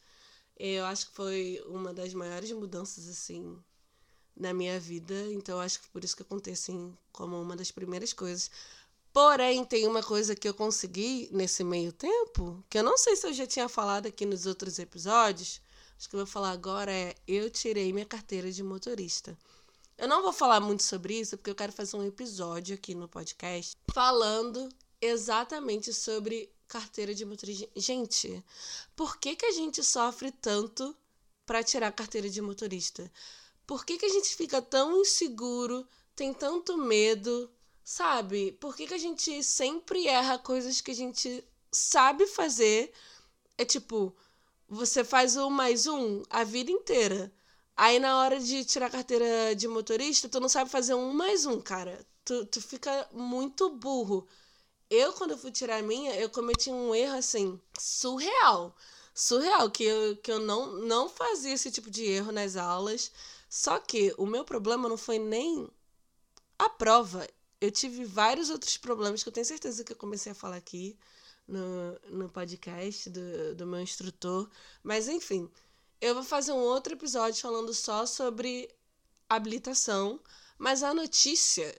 Eu 0.59 0.85
acho 0.87 1.07
que 1.07 1.15
foi 1.15 1.63
uma 1.69 1.95
das 1.95 2.13
maiores 2.13 2.51
mudanças, 2.51 3.09
assim, 3.09 3.57
na 4.37 4.53
minha 4.53 4.81
vida. 4.81 5.15
Então, 5.33 5.61
acho 5.61 5.81
que 5.81 5.89
por 5.89 6.03
isso 6.03 6.17
que 6.17 6.23
eu 6.23 6.27
contei, 6.27 6.55
assim, 6.55 6.93
como 7.13 7.41
uma 7.41 7.55
das 7.55 7.71
primeiras 7.71 8.13
coisas. 8.13 8.51
Porém, 9.13 9.65
tem 9.65 9.87
uma 9.87 10.03
coisa 10.03 10.35
que 10.35 10.49
eu 10.49 10.55
consegui 10.55 11.29
nesse 11.33 11.63
meio 11.63 11.93
tempo, 11.93 12.65
que 12.69 12.79
eu 12.79 12.83
não 12.83 12.99
sei 12.99 13.15
se 13.15 13.29
eu 13.29 13.33
já 13.33 13.47
tinha 13.47 13.69
falado 13.69 14.07
aqui 14.07 14.27
nos 14.27 14.45
outros 14.45 14.81
episódios, 14.81 15.61
Acho 15.99 16.09
que 16.09 16.17
eu 16.17 16.21
vou 16.21 16.27
falar 16.27 16.51
agora 16.51 16.93
é 16.93 17.15
eu 17.27 17.51
tirei 17.51 17.93
minha 17.93 18.07
carteira 18.07 18.51
de 18.51 18.63
motorista. 18.63 19.37
Eu 19.97 20.09
não 20.09 20.23
vou 20.23 20.33
falar 20.33 20.61
muito 20.61 20.83
sobre 20.83 21.21
isso 21.21 21.37
porque 21.37 21.51
eu 21.51 21.55
quero 21.55 21.73
fazer 21.73 21.97
um 21.97 22.07
episódio 22.07 22.75
aqui 22.75 22.95
no 22.95 23.09
podcast 23.09 23.77
falando 23.93 24.69
exatamente 25.01 25.93
sobre 25.93 26.53
carteira 26.67 27.15
de 27.15 27.25
motorista. 27.25 27.69
Gente, 27.77 28.45
por 28.97 29.19
que, 29.19 29.37
que 29.37 29.47
a 29.47 29.53
gente 29.53 29.83
sofre 29.83 30.33
tanto 30.33 30.97
para 31.47 31.63
tirar 31.63 31.89
a 31.89 31.93
carteira 31.93 32.29
de 32.29 32.41
motorista? 32.41 33.11
Por 33.67 33.85
que, 33.85 33.97
que 33.97 34.07
a 34.07 34.09
gente 34.09 34.35
fica 34.35 34.61
tão 34.61 35.01
inseguro, 35.01 35.87
tem 36.17 36.35
tanto 36.35 36.77
medo, 36.77 37.51
sabe? 37.83 38.53
Por 38.53 38.75
que, 38.75 38.87
que 38.87 38.95
a 38.95 38.99
gente 38.99 39.43
sempre 39.43 40.07
erra 40.07 40.39
coisas 40.39 40.81
que 40.81 40.91
a 40.91 40.95
gente 40.95 41.45
sabe 41.71 42.27
fazer? 42.27 42.93
É 43.57 43.65
tipo, 43.65 44.15
você 44.69 45.05
faz 45.05 45.37
um 45.37 45.51
mais 45.51 45.87
um 45.87 46.23
a 46.31 46.45
vida 46.45 46.71
inteira. 46.71 47.33
Aí 47.77 47.99
na 47.99 48.21
hora 48.21 48.41
de 48.41 48.65
tirar 48.65 48.87
a 48.87 48.91
carteira 48.91 49.55
de 49.57 49.67
motorista, 49.69 50.29
tu 50.29 50.41
não 50.41 50.49
sabe 50.49 50.71
fazer 50.71 50.95
um 50.95 51.13
mais 51.13 51.45
um, 51.47 51.61
cara. 51.61 52.05
Tu, 52.25 52.47
tu 52.47 52.61
fica 52.63 53.09
muito 53.13 53.71
burro. 53.71 54.27
Eu, 54.91 55.13
quando 55.15 55.37
fui 55.39 55.51
tirar 55.53 55.79
a 55.79 55.83
minha, 55.83 56.15
eu 56.17 56.31
cometi 56.31 56.71
um 56.71 56.95
erro 56.95 57.17
assim, 57.17 57.61
surreal. 57.79 58.77
Surreal, 59.15 59.71
que 59.71 59.85
eu, 59.85 60.17
que 60.19 60.31
eu 60.33 60.41
não, 60.41 60.73
não 60.83 61.09
fazia 61.09 61.55
esse 61.55 61.71
tipo 61.71 61.91
de 61.91 62.05
erro 62.05 62.33
nas 62.33 62.57
aulas. 62.57 63.13
Só 63.49 63.79
que 63.81 64.15
o 64.19 64.27
meu 64.27 64.45
problema 64.45 64.89
não 64.89 64.97
foi 64.97 65.19
nem 65.19 65.69
a 66.59 66.69
prova. 66.71 67.29
Eu 67.61 67.71
tive 67.71 68.05
vários 68.05 68.51
outros 68.51 68.77
problemas 68.77 69.23
que 69.23 69.29
eu 69.29 69.33
tenho 69.33 69.47
certeza 69.47 69.85
que 69.85 69.93
eu 69.93 69.97
comecei 69.97 70.33
a 70.33 70.35
falar 70.35 70.57
aqui 70.57 70.99
no, 71.47 71.99
no 72.11 72.29
podcast 72.29 73.11
do, 73.11 73.55
do 73.55 73.67
meu 73.67 73.81
instrutor. 73.81 74.49
Mas 74.83 75.09
enfim, 75.09 75.51
eu 76.01 76.15
vou 76.15 76.25
fazer 76.25 76.53
um 76.53 76.59
outro 76.59 76.95
episódio 76.95 77.41
falando 77.41 77.73
só 77.73 78.07
sobre 78.07 78.71
habilitação. 79.29 80.21
Mas 80.59 80.83
a 80.83 80.95
notícia, 80.95 81.75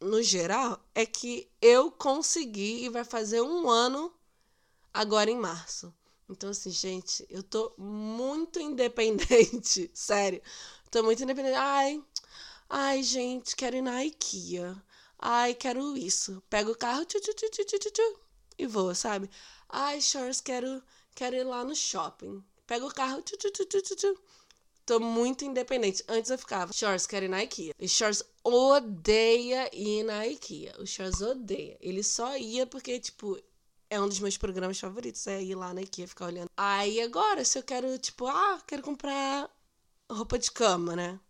no 0.00 0.22
geral, 0.22 0.82
é 0.94 1.06
que 1.06 1.50
eu 1.60 1.90
consegui 1.90 2.84
e 2.84 2.88
vai 2.88 3.04
fazer 3.04 3.40
um 3.40 3.68
ano 3.68 4.12
agora 4.92 5.30
em 5.30 5.38
março. 5.38 5.94
Então, 6.28 6.50
assim, 6.50 6.70
gente, 6.70 7.26
eu 7.30 7.42
tô 7.42 7.72
muito 7.78 8.60
independente. 8.60 9.90
Sério. 9.94 10.42
Tô 10.90 11.02
muito 11.02 11.22
independente. 11.22 11.54
Ai, 11.54 12.02
ai, 12.68 13.02
gente, 13.02 13.56
quero 13.56 13.76
ir 13.76 13.82
na 13.82 14.04
IKEA. 14.04 14.76
Ai, 15.18 15.54
quero 15.54 15.96
isso. 15.96 16.42
Pego 16.50 16.72
o 16.72 16.76
carro, 16.76 17.04
tchu, 17.04 17.20
tchu, 17.20 17.32
tchu, 17.34 17.50
tchu, 17.50 17.64
tchu, 17.64 17.90
tchu, 17.90 18.20
e 18.58 18.66
vou, 18.66 18.94
sabe? 18.94 19.30
Ai, 19.68 20.00
Shores, 20.00 20.40
quero, 20.40 20.82
quero 21.14 21.36
ir 21.36 21.44
lá 21.44 21.64
no 21.64 21.74
shopping. 21.74 22.42
Pego 22.66 22.88
o 22.88 22.92
carro, 22.92 23.22
tchu. 23.22 23.38
Tô 24.84 24.98
muito 24.98 25.44
independente. 25.44 26.02
Antes 26.08 26.30
eu 26.30 26.38
ficava, 26.38 26.72
Shores, 26.72 27.06
quero 27.06 27.26
ir 27.26 27.28
na 27.28 27.42
IKEA. 27.44 27.74
E 27.78 27.88
Shores 27.88 28.24
odeia 28.42 29.70
ir 29.74 30.02
na 30.02 30.26
IKEA. 30.26 30.74
O 30.78 30.86
Shores 30.86 31.20
odeia. 31.20 31.76
Ele 31.80 32.02
só 32.02 32.36
ia 32.38 32.66
porque, 32.66 32.98
tipo, 32.98 33.38
é 33.90 34.00
um 34.00 34.08
dos 34.08 34.18
meus 34.18 34.38
programas 34.38 34.78
favoritos, 34.80 35.26
é 35.26 35.42
ir 35.42 35.54
lá 35.54 35.74
na 35.74 35.82
IKEA, 35.82 36.08
ficar 36.08 36.26
olhando. 36.26 36.50
Aí 36.56 37.00
agora, 37.00 37.44
se 37.44 37.58
eu 37.58 37.62
quero, 37.62 37.98
tipo, 37.98 38.26
ah, 38.26 38.62
quero 38.66 38.82
comprar 38.82 39.50
roupa 40.10 40.38
de 40.38 40.50
cama, 40.50 40.96
né? 40.96 41.20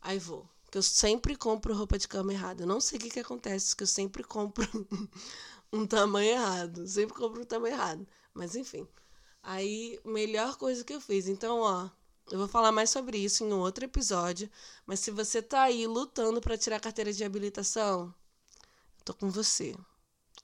Aí 0.00 0.18
vou. 0.18 0.46
Que 0.70 0.78
eu 0.78 0.82
sempre 0.82 1.34
compro 1.36 1.74
roupa 1.74 1.98
de 1.98 2.06
cama 2.08 2.32
errada. 2.32 2.62
Eu 2.62 2.66
não 2.66 2.80
sei 2.80 2.98
o 2.98 3.00
que, 3.00 3.10
que 3.10 3.20
acontece, 3.20 3.74
que 3.74 3.82
eu 3.82 3.86
sempre 3.86 4.22
compro 4.22 4.66
um 5.72 5.86
tamanho 5.86 6.32
errado. 6.32 6.86
Sempre 6.86 7.16
compro 7.16 7.42
um 7.42 7.46
tamanho 7.46 7.74
errado. 7.74 8.06
Mas 8.34 8.54
enfim. 8.54 8.86
Aí, 9.42 9.98
melhor 10.04 10.56
coisa 10.56 10.84
que 10.84 10.92
eu 10.92 11.00
fiz. 11.00 11.26
Então, 11.26 11.60
ó, 11.60 11.88
eu 12.30 12.38
vou 12.38 12.48
falar 12.48 12.70
mais 12.70 12.90
sobre 12.90 13.18
isso 13.18 13.44
em 13.44 13.52
um 13.52 13.60
outro 13.60 13.84
episódio. 13.84 14.50
Mas 14.86 15.00
se 15.00 15.10
você 15.10 15.42
tá 15.42 15.62
aí 15.62 15.86
lutando 15.86 16.40
para 16.40 16.58
tirar 16.58 16.80
carteira 16.80 17.12
de 17.12 17.24
habilitação, 17.24 18.14
tô 19.04 19.14
com 19.14 19.30
você. 19.30 19.74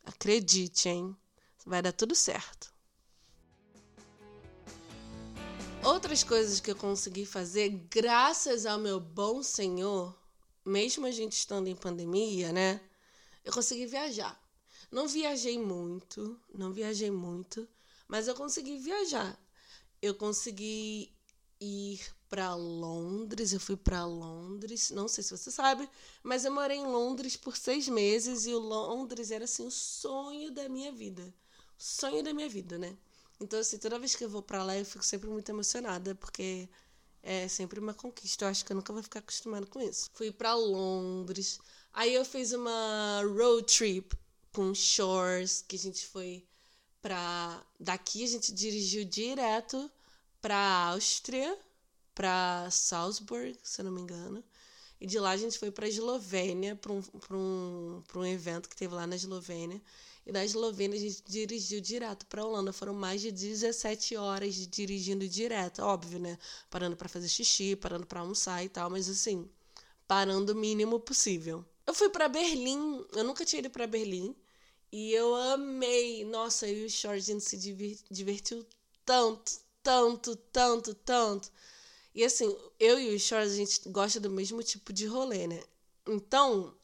Acredite, 0.04 0.88
hein? 0.88 1.16
Vai 1.66 1.82
dar 1.82 1.92
tudo 1.92 2.14
certo. 2.14 2.72
Outras 5.84 6.24
coisas 6.24 6.58
que 6.58 6.70
eu 6.70 6.76
consegui 6.76 7.24
fazer, 7.24 7.68
graças 7.90 8.66
ao 8.66 8.78
meu 8.78 8.98
bom 8.98 9.42
Senhor, 9.42 10.14
mesmo 10.64 11.06
a 11.06 11.10
gente 11.10 11.32
estando 11.32 11.68
em 11.68 11.76
pandemia, 11.76 12.52
né? 12.52 12.80
Eu 13.44 13.52
consegui 13.52 13.86
viajar. 13.86 14.38
Não 14.90 15.06
viajei 15.06 15.58
muito, 15.58 16.40
não 16.54 16.72
viajei 16.72 17.10
muito, 17.10 17.68
mas 18.06 18.26
eu 18.26 18.34
consegui 18.34 18.78
viajar. 18.78 19.38
Eu 20.00 20.14
consegui 20.14 21.12
ir 21.60 22.00
para 22.28 22.54
Londres, 22.54 23.52
eu 23.52 23.60
fui 23.60 23.76
para 23.76 24.04
Londres, 24.06 24.90
não 24.90 25.08
sei 25.08 25.24
se 25.24 25.36
você 25.36 25.50
sabe, 25.50 25.88
mas 26.22 26.44
eu 26.44 26.52
morei 26.52 26.78
em 26.78 26.86
Londres 26.86 27.36
por 27.36 27.56
seis 27.56 27.88
meses 27.88 28.46
e 28.46 28.54
o 28.54 28.58
Londres 28.58 29.30
era 29.30 29.44
assim 29.44 29.66
o 29.66 29.70
sonho 29.70 30.50
da 30.50 30.68
minha 30.68 30.92
vida, 30.92 31.34
o 31.78 31.82
sonho 31.82 32.22
da 32.22 32.32
minha 32.32 32.48
vida, 32.48 32.78
né? 32.78 32.96
Então 33.40 33.58
assim, 33.58 33.78
toda 33.78 33.98
vez 33.98 34.14
que 34.14 34.24
eu 34.24 34.28
vou 34.28 34.42
para 34.42 34.62
lá 34.62 34.76
eu 34.76 34.84
fico 34.84 35.04
sempre 35.04 35.28
muito 35.28 35.48
emocionada 35.50 36.14
porque 36.14 36.68
é 37.22 37.48
sempre 37.48 37.80
uma 37.80 37.94
conquista. 37.94 38.44
Eu 38.44 38.48
acho 38.50 38.64
que 38.64 38.72
eu 38.72 38.76
nunca 38.76 38.92
vou 38.92 39.02
ficar 39.02 39.20
acostumada 39.20 39.66
com 39.66 39.80
isso. 39.80 40.08
Fui 40.14 40.32
para 40.32 40.54
Londres, 40.54 41.58
aí 41.92 42.14
eu 42.14 42.24
fiz 42.24 42.52
uma 42.52 43.22
road 43.22 43.64
trip 43.66 44.16
com 44.58 44.74
Shores, 44.74 45.64
que 45.68 45.76
a 45.76 45.78
gente 45.78 46.04
foi 46.04 46.44
para 47.00 47.64
daqui 47.78 48.24
a 48.24 48.26
gente 48.26 48.52
dirigiu 48.52 49.04
direto 49.04 49.88
para 50.40 50.88
Áustria, 50.88 51.56
para 52.12 52.68
Salzburg, 52.68 53.56
se 53.62 53.80
eu 53.80 53.84
não 53.84 53.92
me 53.92 54.00
engano. 54.00 54.42
E 55.00 55.06
de 55.06 55.16
lá 55.20 55.30
a 55.30 55.36
gente 55.36 55.56
foi 55.56 55.70
para 55.70 55.86
Eslovênia, 55.86 56.74
para 56.74 56.92
um, 56.92 57.00
um, 57.30 58.02
um 58.16 58.26
evento 58.26 58.68
que 58.68 58.74
teve 58.74 58.92
lá 58.96 59.06
na 59.06 59.14
Eslovênia. 59.14 59.80
E 60.26 60.32
da 60.32 60.44
Eslovênia 60.44 60.98
a 60.98 61.00
gente 61.00 61.22
dirigiu 61.24 61.80
direto 61.80 62.26
para 62.26 62.44
Holanda. 62.44 62.72
Foram 62.72 62.94
mais 62.94 63.20
de 63.20 63.30
17 63.30 64.16
horas 64.16 64.56
dirigindo 64.66 65.28
direto. 65.28 65.82
Óbvio, 65.82 66.18
né? 66.18 66.36
Parando 66.68 66.96
para 66.96 67.08
fazer 67.08 67.28
xixi, 67.28 67.76
parando 67.76 68.08
para 68.08 68.18
almoçar 68.18 68.64
e 68.64 68.68
tal. 68.68 68.90
Mas 68.90 69.08
assim, 69.08 69.48
parando 70.08 70.52
o 70.52 70.56
mínimo 70.56 70.98
possível. 70.98 71.64
Eu 71.86 71.94
fui 71.94 72.08
para 72.08 72.28
Berlim. 72.28 73.06
Eu 73.12 73.22
nunca 73.22 73.44
tinha 73.44 73.60
ido 73.60 73.70
para 73.70 73.86
Berlim. 73.86 74.34
E 74.90 75.12
eu 75.12 75.34
amei. 75.34 76.24
Nossa, 76.24 76.66
e 76.66 76.84
o 76.84 76.88
Jorginho 76.88 77.40
se 77.40 77.56
divertiu 78.10 78.66
tanto, 79.04 79.52
tanto, 79.82 80.36
tanto, 80.36 80.94
tanto. 80.94 81.50
E 82.14 82.24
assim, 82.24 82.56
eu 82.80 82.98
e 82.98 83.14
o 83.14 83.20
Shores, 83.20 83.52
a 83.52 83.56
gente 83.56 83.88
gosta 83.90 84.18
do 84.18 84.30
mesmo 84.30 84.62
tipo 84.62 84.92
de 84.92 85.06
rolê, 85.06 85.46
né? 85.46 85.62
Então, 86.06 86.74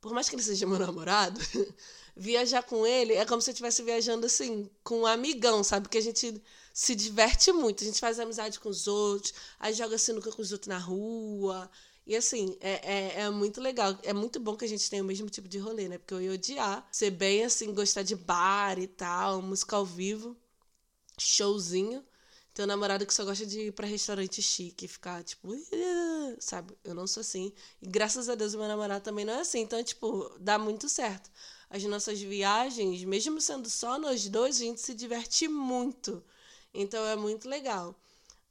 por 0.00 0.12
mais 0.12 0.28
que 0.28 0.34
ele 0.34 0.42
seja 0.42 0.66
meu 0.66 0.78
namorado, 0.78 1.40
viajar 2.16 2.62
com 2.62 2.86
ele 2.86 3.14
é 3.14 3.24
como 3.24 3.40
se 3.40 3.50
eu 3.50 3.52
estivesse 3.52 3.82
viajando 3.82 4.26
assim, 4.26 4.68
com 4.84 5.00
um 5.00 5.06
amigão, 5.06 5.64
sabe? 5.64 5.88
Que 5.88 5.98
a 5.98 6.02
gente 6.02 6.42
se 6.74 6.94
diverte 6.94 7.52
muito, 7.52 7.82
a 7.82 7.86
gente 7.86 8.00
faz 8.00 8.18
amizade 8.18 8.58
com 8.60 8.68
os 8.68 8.86
outros, 8.86 9.32
aí 9.58 9.72
joga 9.72 9.96
sinuca 9.96 10.30
com 10.30 10.42
os 10.42 10.52
outros 10.52 10.68
na 10.68 10.78
rua. 10.78 11.70
E 12.06 12.16
assim, 12.16 12.56
é, 12.60 13.20
é, 13.20 13.20
é, 13.22 13.30
muito 13.30 13.60
legal. 13.60 13.96
É 14.02 14.12
muito 14.12 14.40
bom 14.40 14.56
que 14.56 14.64
a 14.64 14.68
gente 14.68 14.88
tenha 14.90 15.02
o 15.02 15.06
mesmo 15.06 15.30
tipo 15.30 15.48
de 15.48 15.58
rolê, 15.58 15.88
né? 15.88 15.98
Porque 15.98 16.14
eu 16.14 16.22
ia 16.22 16.32
odiar 16.32 16.86
ser 16.90 17.10
bem 17.10 17.44
assim, 17.44 17.72
gostar 17.72 18.02
de 18.02 18.16
bar 18.16 18.78
e 18.78 18.86
tal, 18.88 19.40
música 19.40 19.76
ao 19.76 19.86
vivo, 19.86 20.36
showzinho. 21.18 22.04
Tem 22.54 22.64
um 22.64 22.68
namorado 22.68 23.06
que 23.06 23.14
só 23.14 23.24
gosta 23.24 23.46
de 23.46 23.68
ir 23.68 23.72
pra 23.72 23.86
restaurante 23.86 24.42
chique, 24.42 24.86
ficar 24.86 25.22
tipo, 25.24 25.48
sabe? 26.38 26.76
Eu 26.84 26.94
não 26.94 27.06
sou 27.06 27.22
assim. 27.22 27.52
E 27.80 27.86
graças 27.86 28.28
a 28.28 28.34
Deus 28.34 28.54
o 28.54 28.58
meu 28.58 28.68
namorado 28.68 29.02
também 29.04 29.24
não 29.24 29.34
é 29.34 29.40
assim. 29.40 29.60
Então, 29.60 29.82
tipo, 29.82 30.30
dá 30.38 30.58
muito 30.58 30.88
certo. 30.88 31.30
As 31.70 31.82
nossas 31.84 32.20
viagens, 32.20 33.02
mesmo 33.04 33.40
sendo 33.40 33.70
só 33.70 33.98
nós 33.98 34.28
dois, 34.28 34.56
a 34.56 34.64
gente 34.64 34.80
se 34.80 34.94
diverte 34.94 35.48
muito. 35.48 36.22
Então 36.74 37.04
é 37.06 37.16
muito 37.16 37.48
legal. 37.48 37.98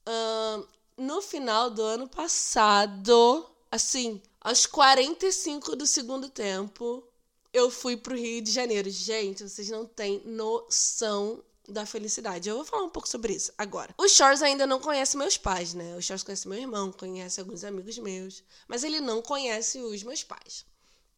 Uh, 0.08 0.68
no 1.02 1.20
final 1.20 1.72
do 1.72 1.82
ano 1.82 2.08
passado, 2.08 3.50
assim, 3.72 4.22
aos 4.40 4.68
45 4.68 5.76
do 5.76 5.88
segundo 5.88 6.30
tempo, 6.30 7.04
eu 7.52 7.72
fui 7.72 7.98
pro 7.98 8.16
Rio 8.16 8.40
de 8.40 8.52
Janeiro. 8.52 8.88
Gente, 8.88 9.50
vocês 9.50 9.68
não 9.70 9.84
têm 9.84 10.22
noção 10.26 11.44
da 11.68 11.88
felicidade. 11.88 12.48
Eu 12.48 12.58
vou 12.58 12.66
falar 12.66 12.84
um 12.84 12.90
pouco 12.90 13.10
sobre 13.10 13.34
isso 13.34 13.52
agora. 13.58 13.96
O 13.98 14.08
Shores 14.08 14.44
ainda 14.44 14.68
não 14.68 14.80
conhece 14.80 15.18
meus 15.18 15.38
pais, 15.38 15.74
né? 15.74 15.96
O 15.98 16.02
Shores 16.02 16.22
conhece 16.22 16.48
meu 16.48 16.60
irmão, 16.60 16.92
conhece 16.92 17.40
alguns 17.40 17.64
amigos 17.64 17.98
meus, 17.98 18.44
mas 18.68 18.84
ele 18.84 19.02
não 19.02 19.24
conhece 19.24 19.80
os 19.80 20.04
meus 20.04 20.24
pais. 20.24 20.66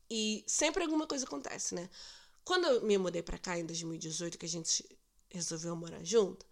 E 0.09 0.45
sempre 0.47 0.81
alguma 0.83 1.05
coisa 1.05 1.25
acontece, 1.25 1.75
né? 1.75 1.89
Quando 2.45 2.67
eu 2.67 2.81
me 2.83 2.97
mudei 2.97 3.21
para 3.21 3.37
cá 3.37 3.59
em 3.59 3.65
2018, 3.65 4.37
que 4.37 4.45
a 4.45 4.49
gente 4.49 4.85
resolveu 5.29 5.75
morar 5.75 6.03
junto, 6.05 6.45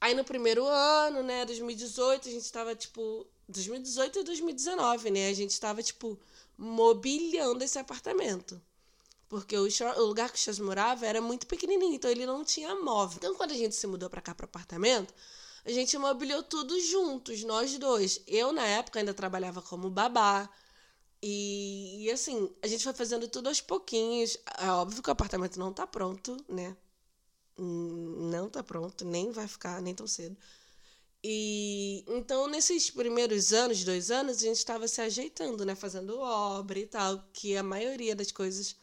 aí 0.00 0.14
no 0.14 0.24
primeiro 0.24 0.66
ano, 0.66 1.22
né, 1.22 1.44
2018, 1.44 2.28
a 2.28 2.32
gente 2.32 2.52
tava 2.52 2.74
tipo 2.74 3.26
2018 3.48 4.20
e 4.20 4.24
2019, 4.24 5.10
né? 5.10 5.28
A 5.28 5.34
gente 5.34 5.58
tava 5.60 5.82
tipo 5.82 6.18
mobiliando 6.58 7.62
esse 7.64 7.78
apartamento. 7.78 8.60
Porque 9.28 9.56
o, 9.56 9.66
o 9.66 10.04
lugar 10.04 10.30
que 10.30 10.36
o 10.36 10.40
Chas 10.40 10.58
morava 10.58 11.04
era 11.06 11.20
muito 11.20 11.46
pequenininho, 11.46 11.94
então 11.94 12.10
ele 12.10 12.26
não 12.26 12.44
tinha 12.44 12.74
móvel. 12.76 13.18
Então, 13.18 13.34
quando 13.34 13.50
a 13.52 13.56
gente 13.56 13.74
se 13.74 13.86
mudou 13.86 14.08
para 14.08 14.20
cá, 14.20 14.34
para 14.34 14.46
apartamento, 14.46 15.12
a 15.64 15.70
gente 15.70 15.98
mobiliou 15.98 16.42
tudo 16.42 16.78
juntos, 16.80 17.42
nós 17.42 17.76
dois. 17.78 18.20
Eu, 18.26 18.52
na 18.52 18.64
época, 18.64 19.00
ainda 19.00 19.12
trabalhava 19.12 19.60
como 19.60 19.90
babá. 19.90 20.48
E, 21.22 22.04
e, 22.04 22.10
assim, 22.10 22.50
a 22.62 22.68
gente 22.68 22.84
foi 22.84 22.92
fazendo 22.92 23.26
tudo 23.28 23.48
aos 23.48 23.60
pouquinhos. 23.60 24.38
É 24.58 24.70
óbvio 24.70 25.02
que 25.02 25.08
o 25.08 25.12
apartamento 25.12 25.58
não 25.58 25.72
tá 25.72 25.86
pronto, 25.86 26.36
né? 26.48 26.76
Hum, 27.58 28.30
não 28.30 28.48
tá 28.50 28.62
pronto, 28.62 29.04
nem 29.04 29.30
vai 29.30 29.48
ficar, 29.48 29.80
nem 29.82 29.94
tão 29.94 30.06
cedo. 30.06 30.36
E 31.24 32.04
então, 32.08 32.46
nesses 32.48 32.90
primeiros 32.90 33.52
anos, 33.52 33.84
dois 33.84 34.10
anos, 34.10 34.38
a 34.38 34.40
gente 34.40 34.58
estava 34.58 34.86
se 34.88 35.00
ajeitando, 35.00 35.64
né? 35.64 35.74
Fazendo 35.74 36.18
obra 36.20 36.78
e 36.78 36.86
tal, 36.86 37.22
que 37.32 37.56
a 37.56 37.62
maioria 37.62 38.14
das 38.14 38.30
coisas 38.32 38.76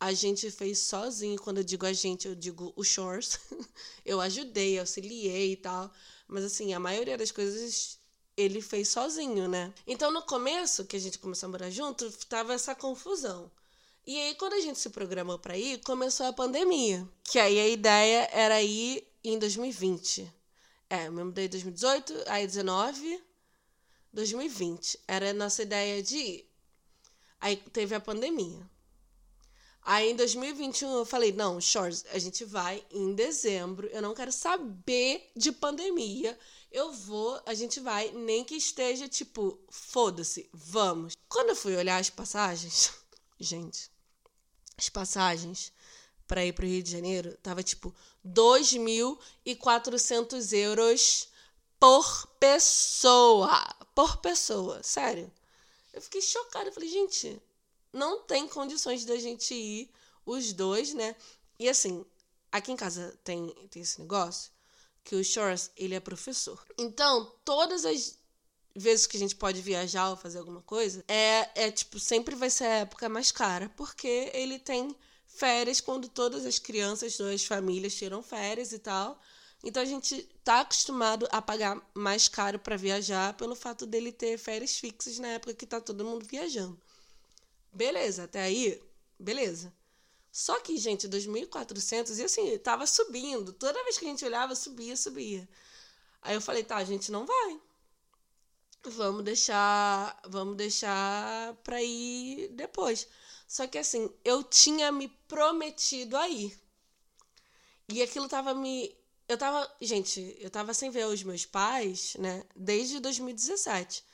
a 0.00 0.12
gente 0.12 0.50
fez 0.50 0.78
sozinho. 0.80 1.40
Quando 1.40 1.58
eu 1.58 1.64
digo 1.64 1.86
a 1.86 1.92
gente, 1.92 2.26
eu 2.28 2.34
digo 2.34 2.72
o 2.76 2.84
Shores. 2.84 3.38
eu 4.04 4.20
ajudei, 4.20 4.78
auxiliei 4.78 5.52
e 5.52 5.56
tal. 5.56 5.92
Mas 6.28 6.44
assim, 6.44 6.72
a 6.74 6.80
maioria 6.80 7.18
das 7.18 7.30
coisas 7.30 7.98
ele 8.36 8.62
fez 8.62 8.88
sozinho, 8.88 9.48
né? 9.48 9.72
Então 9.86 10.10
no 10.10 10.22
começo, 10.22 10.86
que 10.86 10.96
a 10.96 11.00
gente 11.00 11.18
começou 11.18 11.48
a 11.48 11.50
morar 11.50 11.70
junto, 11.70 12.10
tava 12.26 12.54
essa 12.54 12.74
confusão. 12.74 13.50
E 14.10 14.20
aí, 14.20 14.34
quando 14.34 14.54
a 14.54 14.60
gente 14.60 14.76
se 14.76 14.90
programou 14.90 15.38
para 15.38 15.56
ir, 15.56 15.80
começou 15.84 16.26
a 16.26 16.32
pandemia. 16.32 17.08
Que 17.22 17.38
aí 17.38 17.60
a 17.60 17.68
ideia 17.68 18.28
era 18.32 18.60
ir 18.60 19.06
em 19.22 19.38
2020. 19.38 20.28
É, 20.90 21.06
eu 21.06 21.12
me 21.12 21.22
mudei 21.22 21.44
em 21.44 21.48
2018, 21.48 22.24
aí 22.26 22.44
19, 22.44 23.22
2020. 24.12 24.98
Era 25.06 25.30
a 25.30 25.32
nossa 25.32 25.62
ideia 25.62 26.02
de 26.02 26.16
ir. 26.16 26.50
Aí 27.40 27.54
teve 27.56 27.94
a 27.94 28.00
pandemia. 28.00 28.68
Aí 29.80 30.10
em 30.10 30.16
2021 30.16 30.90
eu 30.92 31.06
falei: 31.06 31.30
não, 31.30 31.60
Shores, 31.60 32.04
a 32.12 32.18
gente 32.18 32.44
vai 32.44 32.84
em 32.90 33.14
dezembro. 33.14 33.86
Eu 33.92 34.02
não 34.02 34.12
quero 34.12 34.32
saber 34.32 35.30
de 35.36 35.52
pandemia. 35.52 36.36
Eu 36.72 36.92
vou, 36.92 37.40
a 37.46 37.54
gente 37.54 37.78
vai, 37.78 38.10
nem 38.10 38.42
que 38.42 38.56
esteja 38.56 39.06
tipo, 39.06 39.56
foda-se, 39.70 40.50
vamos. 40.52 41.16
Quando 41.28 41.50
eu 41.50 41.56
fui 41.56 41.76
olhar 41.76 42.00
as 42.00 42.10
passagens, 42.10 42.90
gente, 43.38 43.88
as 44.80 44.88
passagens 44.88 45.72
para 46.26 46.44
ir 46.44 46.52
pro 46.54 46.66
Rio 46.66 46.82
de 46.82 46.90
Janeiro 46.90 47.36
tava 47.42 47.62
tipo 47.62 47.94
2.400 48.26 50.56
euros 50.56 51.28
por 51.78 52.26
pessoa. 52.40 53.62
Por 53.94 54.16
pessoa, 54.18 54.82
sério. 54.82 55.32
Eu 55.92 56.00
fiquei 56.00 56.22
chocada. 56.22 56.72
Falei, 56.72 56.88
gente, 56.88 57.38
não 57.92 58.22
tem 58.22 58.48
condições 58.48 59.04
da 59.04 59.16
gente 59.16 59.52
ir 59.54 59.90
os 60.24 60.54
dois, 60.54 60.94
né? 60.94 61.14
E 61.58 61.68
assim, 61.68 62.06
aqui 62.50 62.72
em 62.72 62.76
casa 62.76 63.14
tem, 63.22 63.54
tem 63.70 63.82
esse 63.82 64.00
negócio 64.00 64.50
que 65.04 65.14
o 65.14 65.22
Shores, 65.24 65.70
ele 65.76 65.94
é 65.94 66.00
professor. 66.00 66.58
Então, 66.78 67.30
todas 67.44 67.84
as 67.84 68.18
vezes 68.74 69.06
que 69.06 69.16
a 69.16 69.20
gente 69.20 69.36
pode 69.36 69.60
viajar 69.60 70.10
ou 70.10 70.16
fazer 70.16 70.38
alguma 70.38 70.62
coisa, 70.62 71.04
é, 71.08 71.66
é 71.66 71.70
tipo, 71.70 71.98
sempre 71.98 72.34
vai 72.34 72.50
ser 72.50 72.64
a 72.64 72.78
época 72.80 73.08
mais 73.08 73.32
cara, 73.32 73.68
porque 73.76 74.30
ele 74.32 74.58
tem 74.58 74.94
férias 75.26 75.80
quando 75.80 76.08
todas 76.08 76.44
as 76.44 76.58
crianças, 76.58 77.16
todas 77.16 77.34
as 77.34 77.44
famílias 77.44 77.94
tiram 77.94 78.22
férias 78.22 78.72
e 78.72 78.78
tal. 78.78 79.20
Então 79.62 79.82
a 79.82 79.86
gente 79.86 80.22
tá 80.42 80.60
acostumado 80.60 81.28
a 81.30 81.42
pagar 81.42 81.80
mais 81.94 82.28
caro 82.28 82.58
para 82.58 82.76
viajar 82.76 83.34
pelo 83.34 83.54
fato 83.54 83.86
dele 83.86 84.10
ter 84.10 84.38
férias 84.38 84.76
fixas 84.76 85.18
na 85.18 85.28
época 85.28 85.54
que 85.54 85.66
tá 85.66 85.80
todo 85.80 86.04
mundo 86.04 86.24
viajando. 86.26 86.80
Beleza, 87.72 88.24
até 88.24 88.40
aí, 88.40 88.82
beleza. 89.18 89.72
Só 90.32 90.60
que, 90.60 90.76
gente, 90.78 91.08
2.400 91.08 92.18
e 92.18 92.24
assim, 92.24 92.58
tava 92.58 92.86
subindo. 92.86 93.52
Toda 93.52 93.82
vez 93.82 93.98
que 93.98 94.06
a 94.06 94.08
gente 94.08 94.24
olhava, 94.24 94.54
subia, 94.54 94.96
subia. 94.96 95.48
Aí 96.22 96.34
eu 96.34 96.40
falei, 96.40 96.62
tá, 96.62 96.76
a 96.76 96.84
gente 96.84 97.10
não 97.10 97.26
vai. 97.26 97.60
Vamos 98.84 99.24
deixar, 99.24 100.20
vamos 100.28 100.56
deixar 100.56 101.54
pra 101.64 101.82
ir 101.82 102.48
depois. 102.48 103.08
Só 103.46 103.66
que 103.66 103.78
assim, 103.78 104.10
eu 104.24 104.42
tinha 104.42 104.90
me 104.92 105.08
prometido 105.28 106.16
a 106.16 106.28
ir. 106.28 106.58
E 107.88 108.02
aquilo 108.02 108.28
tava 108.28 108.54
me 108.54 108.96
eu 109.28 109.38
tava, 109.38 109.70
gente, 109.80 110.36
eu 110.40 110.50
tava 110.50 110.74
sem 110.74 110.90
ver 110.90 111.06
os 111.06 111.22
meus 111.22 111.46
pais, 111.46 112.16
né, 112.18 112.44
desde 112.56 112.98
2017. 112.98 114.04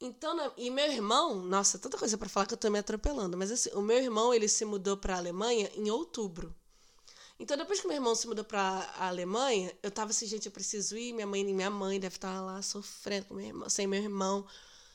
Então, 0.00 0.52
e 0.56 0.70
meu 0.70 0.86
irmão, 0.90 1.42
nossa, 1.42 1.78
tanta 1.78 1.98
coisa 1.98 2.16
para 2.16 2.30
falar 2.30 2.46
que 2.46 2.54
eu 2.54 2.58
tô 2.58 2.70
me 2.70 2.78
atropelando, 2.78 3.36
mas 3.36 3.50
assim, 3.50 3.70
o 3.74 3.82
meu 3.82 3.98
irmão, 3.98 4.32
ele 4.32 4.48
se 4.48 4.64
mudou 4.64 4.96
para 4.96 5.16
Alemanha 5.18 5.70
em 5.74 5.90
outubro. 5.90 6.54
Então, 7.38 7.56
depois 7.56 7.80
que 7.80 7.86
meu 7.86 7.96
irmão 7.96 8.14
se 8.14 8.26
mudou 8.26 8.44
para 8.44 8.60
a 8.60 9.08
Alemanha, 9.08 9.72
eu 9.82 9.90
tava 9.90 10.10
assim, 10.10 10.26
gente, 10.26 10.46
eu 10.46 10.52
preciso 10.52 10.96
ir, 10.96 11.12
minha 11.12 11.26
mãe, 11.26 11.44
minha 11.44 11.70
mãe 11.70 12.00
deve 12.00 12.16
estar 12.16 12.40
lá 12.40 12.60
sofrendo 12.62 13.26
com 13.26 13.34
meu 13.34 13.46
irmão, 13.46 13.70
sem 13.70 13.86
meu 13.86 14.02
irmão. 14.02 14.44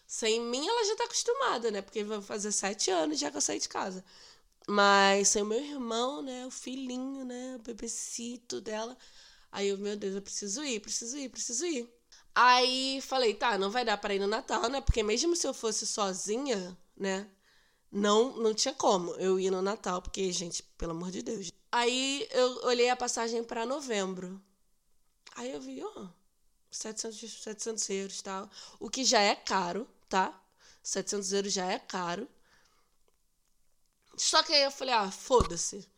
Sem 0.05 0.41
mim, 0.41 0.67
ela 0.67 0.85
já 0.85 0.95
tá 0.97 1.05
acostumada, 1.05 1.71
né? 1.71 1.81
Porque 1.81 2.03
vai 2.03 2.21
fazer 2.21 2.51
sete 2.51 2.91
anos 2.91 3.19
já 3.19 3.31
que 3.31 3.37
eu 3.37 3.41
saí 3.41 3.59
de 3.59 3.69
casa. 3.69 4.03
Mas 4.67 5.29
sem 5.29 5.41
o 5.43 5.45
meu 5.45 5.59
irmão, 5.63 6.21
né? 6.21 6.45
O 6.45 6.51
filhinho, 6.51 7.25
né? 7.25 7.55
O 7.57 7.59
bebecito 7.63 8.61
dela. 8.61 8.97
Aí 9.51 9.69
eu, 9.69 9.77
meu 9.77 9.95
Deus, 9.97 10.15
eu 10.15 10.21
preciso 10.21 10.63
ir, 10.63 10.79
preciso 10.81 11.17
ir, 11.17 11.29
preciso 11.29 11.65
ir. 11.65 11.89
Aí 12.35 12.99
falei, 13.01 13.33
tá, 13.35 13.57
não 13.57 13.69
vai 13.71 13.85
dar 13.85 13.97
para 13.97 14.15
ir 14.15 14.19
no 14.19 14.27
Natal, 14.27 14.69
né? 14.69 14.81
Porque 14.81 15.03
mesmo 15.03 15.35
se 15.35 15.47
eu 15.47 15.53
fosse 15.53 15.85
sozinha, 15.87 16.77
né? 16.97 17.29
Não, 17.91 18.37
não 18.37 18.53
tinha 18.53 18.73
como 18.73 19.11
eu 19.15 19.39
ir 19.39 19.51
no 19.51 19.61
Natal, 19.61 20.01
porque, 20.01 20.31
gente, 20.31 20.63
pelo 20.77 20.91
amor 20.91 21.11
de 21.11 21.21
Deus. 21.21 21.51
Aí 21.75 22.27
eu 22.29 22.65
olhei 22.65 22.87
a 22.91 22.95
passagem 22.95 23.43
para 23.43 23.65
novembro. 23.65 24.39
Aí 25.35 25.51
eu 25.51 25.59
vi, 25.59 25.83
ó, 25.83 26.03
oh, 26.03 26.07
700, 26.69 27.41
700 27.41 27.89
euros 27.89 28.19
e 28.19 28.23
tal. 28.23 28.47
O 28.79 28.91
que 28.91 29.03
já 29.03 29.19
é 29.19 29.35
caro, 29.35 29.89
tá? 30.07 30.39
700 30.83 31.33
euros 31.33 31.51
já 31.51 31.65
é 31.65 31.79
caro. 31.79 32.27
Só 34.15 34.43
que 34.43 34.53
aí 34.53 34.61
eu 34.61 34.69
falei, 34.69 34.93
ah, 34.93 35.09
foda-se. 35.09 35.89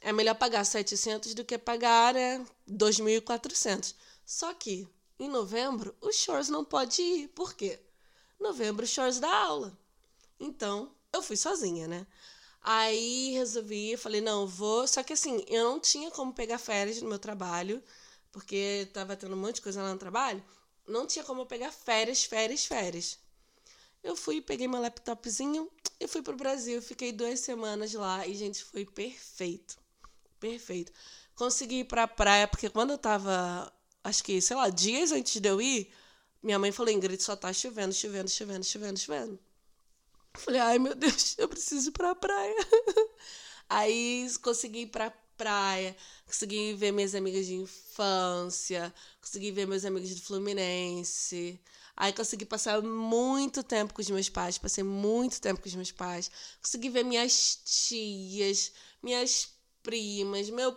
É 0.00 0.12
melhor 0.12 0.34
pagar 0.34 0.64
700 0.64 1.32
do 1.32 1.44
que 1.44 1.58
pagar 1.58 2.12
né, 2.12 2.44
2.400. 2.68 3.94
Só 4.26 4.52
que 4.52 4.88
em 5.16 5.28
novembro, 5.28 5.94
o 6.00 6.10
Shores 6.10 6.48
não 6.48 6.64
pode 6.64 7.00
ir. 7.00 7.28
Por 7.28 7.54
quê? 7.54 7.78
Novembro, 8.40 8.84
o 8.84 8.88
Shores 8.88 9.20
dá 9.20 9.32
aula. 9.32 9.78
Então, 10.40 10.92
eu 11.12 11.22
fui 11.22 11.36
sozinha, 11.36 11.86
né? 11.86 12.04
Aí 12.64 13.32
resolvi, 13.32 13.96
falei, 13.96 14.20
não, 14.22 14.46
vou. 14.46 14.86
Só 14.88 15.02
que 15.02 15.12
assim, 15.12 15.44
eu 15.48 15.64
não 15.64 15.80
tinha 15.80 16.10
como 16.10 16.32
pegar 16.32 16.58
férias 16.58 17.00
no 17.02 17.08
meu 17.08 17.18
trabalho, 17.18 17.82
porque 18.32 18.88
tava 18.92 19.16
tendo 19.16 19.34
um 19.34 19.38
monte 19.38 19.56
de 19.56 19.62
coisa 19.62 19.82
lá 19.82 19.92
no 19.92 19.98
trabalho. 19.98 20.42
Não 20.88 21.06
tinha 21.06 21.24
como 21.24 21.46
pegar 21.46 21.72
férias, 21.72 22.24
férias, 22.24 22.64
férias. 22.66 23.18
eu 24.02 24.16
fui, 24.16 24.40
peguei 24.42 24.68
meu 24.68 24.80
laptopzinho 24.80 25.70
e 26.00 26.08
fui 26.08 26.22
pro 26.22 26.36
Brasil. 26.36 26.82
Fiquei 26.82 27.12
duas 27.12 27.40
semanas 27.40 27.92
lá 27.94 28.26
e, 28.26 28.34
gente, 28.34 28.64
foi 28.64 28.86
perfeito. 28.86 29.78
Perfeito. 30.40 30.92
Consegui 31.36 31.80
ir 31.80 31.84
pra 31.86 32.08
praia, 32.08 32.48
porque 32.48 32.70
quando 32.70 32.92
eu 32.92 32.98
tava, 32.98 33.72
acho 34.04 34.24
que, 34.24 34.40
sei 34.40 34.56
lá, 34.56 34.68
dias 34.70 35.12
antes 35.12 35.40
de 35.40 35.48
eu 35.48 35.60
ir, 35.60 35.92
minha 36.42 36.58
mãe 36.58 36.72
falou: 36.72 36.92
Ingrid, 36.92 37.22
só 37.22 37.36
tá 37.36 37.52
chovendo, 37.52 37.94
chovendo, 37.94 38.30
chovendo, 38.30 38.64
chovendo, 38.64 38.98
chovendo. 39.00 39.40
Falei: 40.36 40.60
ai 40.60 40.78
meu 40.78 40.94
Deus, 40.94 41.36
eu 41.38 41.48
preciso 41.48 41.88
ir 41.88 41.92
pra 41.92 42.14
praia. 42.14 42.54
Aí 43.68 44.28
consegui 44.42 44.82
ir 44.82 44.86
pra 44.88 45.10
praia, 45.36 45.96
consegui 46.26 46.74
ver 46.74 46.92
minhas 46.92 47.14
amigas 47.14 47.46
de 47.46 47.54
infância, 47.54 48.94
consegui 49.20 49.50
ver 49.50 49.66
meus 49.66 49.84
amigos 49.84 50.14
do 50.14 50.22
Fluminense. 50.22 51.60
Aí 51.96 52.12
consegui 52.12 52.44
passar 52.44 52.82
muito 52.82 53.62
tempo 53.62 53.94
com 53.94 54.00
os 54.02 54.10
meus 54.10 54.28
pais, 54.28 54.58
passei 54.58 54.82
muito 54.84 55.40
tempo 55.40 55.60
com 55.60 55.68
os 55.68 55.74
meus 55.74 55.92
pais. 55.92 56.30
Consegui 56.60 56.88
ver 56.88 57.04
minhas 57.04 57.60
tias, 57.64 58.72
minhas 59.02 59.48
primas, 59.82 60.50
meu 60.50 60.76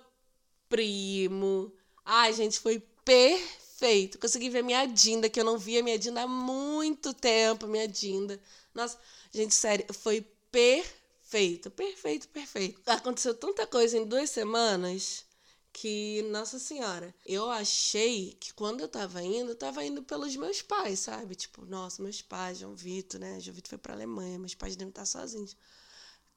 primo. 0.70 1.72
Ai, 2.06 2.34
gente, 2.34 2.60
foi 2.60 2.80
perfeito. 3.04 4.20
Consegui 4.20 4.50
ver 4.50 4.64
minha 4.64 4.86
Dinda, 4.86 5.30
que 5.30 5.40
eu 5.40 5.44
não 5.46 5.58
via 5.58 5.84
minha 5.84 5.98
Dinda 5.98 6.24
há 6.24 6.28
muito 6.28 7.14
tempo, 7.14 7.68
minha 7.68 7.88
Dinda. 7.88 8.40
Nossa, 8.74 8.98
gente, 9.38 9.56
sério, 9.56 9.86
foi 9.94 10.22
perfeito, 10.52 11.70
perfeito, 11.72 12.28
perfeito. 12.30 12.82
Aconteceu 12.86 13.34
tanta 13.36 13.66
coisa 13.68 13.98
em 13.98 14.06
duas 14.06 14.30
semanas 14.30 15.26
que, 15.72 16.24
nossa 16.32 16.58
senhora, 16.58 17.14
eu 17.26 17.50
achei 17.52 18.34
que 18.40 18.54
quando 18.54 18.82
eu 18.82 18.88
tava 18.88 19.22
indo, 19.22 19.52
eu 19.52 19.56
tava 19.56 19.84
indo 19.86 20.02
pelos 20.04 20.36
meus 20.36 20.62
pais, 20.62 21.00
sabe? 21.02 21.36
Tipo, 21.36 21.66
nossa, 21.66 22.02
meus 22.02 22.22
pais, 22.22 22.60
João 22.60 22.76
Vitor, 22.76 23.20
né? 23.20 23.40
João 23.40 23.54
Vitor 23.56 23.70
foi 23.70 23.78
pra 23.78 23.94
Alemanha, 23.94 24.40
meus 24.40 24.56
pais 24.56 24.76
devem 24.76 24.90
estar 24.90 25.06
sozinhos. 25.06 25.56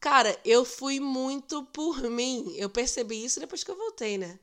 Cara, 0.00 0.38
eu 0.44 0.64
fui 0.64 1.00
muito 1.00 1.64
por 1.66 2.02
mim. 2.10 2.54
Eu 2.56 2.70
percebi 2.70 3.24
isso 3.24 3.40
depois 3.40 3.64
que 3.64 3.70
eu 3.70 3.76
voltei, 3.76 4.18
né? 4.18 4.38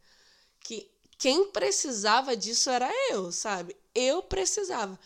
Que 0.62 0.90
quem 1.18 1.52
precisava 1.52 2.36
disso 2.38 2.70
era 2.70 2.90
eu, 3.12 3.32
sabe? 3.32 3.76
Eu 3.96 4.24
precisava. 4.24 5.00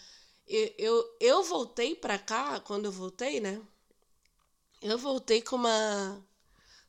Eu, 0.53 1.15
eu, 1.19 1.43
voltei 1.43 1.95
pra 1.95 2.19
cá, 2.19 2.59
quando 2.59 2.85
eu 2.85 2.91
voltei, 2.91 3.39
né? 3.39 3.61
Eu 4.81 4.97
voltei 4.97 5.41
com 5.41 5.55
uma 5.55 6.21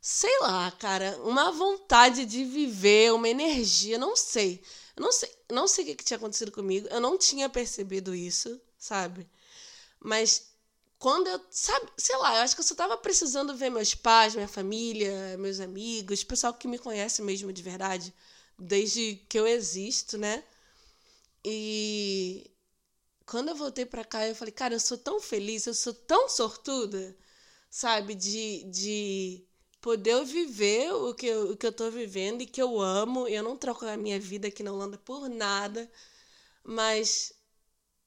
sei 0.01 0.37
lá, 0.41 0.71
cara, 0.73 1.17
uma 1.23 1.53
vontade 1.53 2.27
de 2.27 2.45
viver, 2.45 3.13
uma 3.13 3.29
energia, 3.29 3.97
não 3.99 4.17
sei. 4.17 4.61
Eu 4.97 5.03
não 5.05 5.13
sei, 5.13 5.31
não 5.51 5.69
sei 5.69 5.85
o 5.85 5.87
que, 5.89 5.95
que 5.97 6.05
tinha 6.05 6.17
acontecido 6.17 6.51
comigo. 6.53 6.89
Eu 6.91 7.01
não 7.01 7.17
tinha 7.17 7.49
percebido 7.49 8.15
isso, 8.15 8.61
sabe? 8.77 9.29
Mas 10.01 10.53
quando 10.99 11.29
eu, 11.29 11.41
sabe, 11.51 11.89
sei 11.97 12.17
lá, 12.19 12.37
eu 12.37 12.43
acho 12.43 12.55
que 12.57 12.61
eu 12.63 12.67
só 12.67 12.75
tava 12.75 12.97
precisando 12.97 13.57
ver 13.57 13.71
meus 13.71 13.95
pais, 13.95 14.35
minha 14.35 14.49
família, 14.49 15.37
meus 15.39 15.61
amigos, 15.61 16.25
pessoal 16.25 16.55
que 16.55 16.69
me 16.69 16.79
conhece 16.79 17.23
mesmo 17.23 17.53
de 17.53 17.63
verdade, 17.63 18.15
desde 18.59 19.17
que 19.29 19.39
eu 19.39 19.47
existo, 19.47 20.19
né? 20.19 20.45
E 21.45 22.52
quando 23.33 23.49
eu 23.49 23.57
voltei 23.57 23.87
para 23.87 24.05
cá, 24.05 24.29
eu 24.29 24.35
falei, 24.35 24.53
cara, 24.53 24.75
eu 24.75 24.81
sou 24.81 24.99
tão 24.99 25.19
feliz, 25.19 25.67
eu 25.67 25.73
sou 25.73 25.95
tão 25.95 26.29
sortuda, 26.29 27.17
sabe, 27.71 28.15
de, 28.15 28.63
de 28.65 29.43
poder 29.81 30.23
viver 30.27 30.93
o 30.93 31.15
que, 31.15 31.29
eu, 31.29 31.53
o 31.53 31.57
que 31.57 31.67
eu 31.67 31.73
tô 31.73 31.91
vivendo 31.91 32.43
e 32.43 32.47
que 32.47 32.61
eu 32.61 32.79
amo. 32.79 33.27
Eu 33.27 33.43
não 33.43 33.57
troco 33.57 33.87
a 33.87 33.97
minha 33.97 34.21
vida 34.21 34.49
aqui 34.49 34.63
na 34.63 34.71
Holanda 34.71 34.99
por 34.99 35.31
nada, 35.31 35.91
mas 36.63 37.33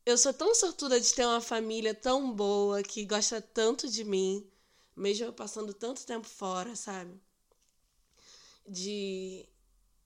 eu 0.06 0.16
sou 0.16 0.32
tão 0.32 0.54
sortuda 0.54 1.02
de 1.02 1.12
ter 1.12 1.26
uma 1.26 1.42
família 1.42 1.96
tão 1.96 2.32
boa 2.32 2.84
que 2.84 3.04
gosta 3.04 3.42
tanto 3.42 3.90
de 3.90 4.04
mim, 4.04 4.48
mesmo 4.96 5.26
eu 5.26 5.34
passando 5.34 5.74
tanto 5.74 6.06
tempo 6.06 6.28
fora, 6.28 6.76
sabe? 6.76 7.20
De, 8.68 9.50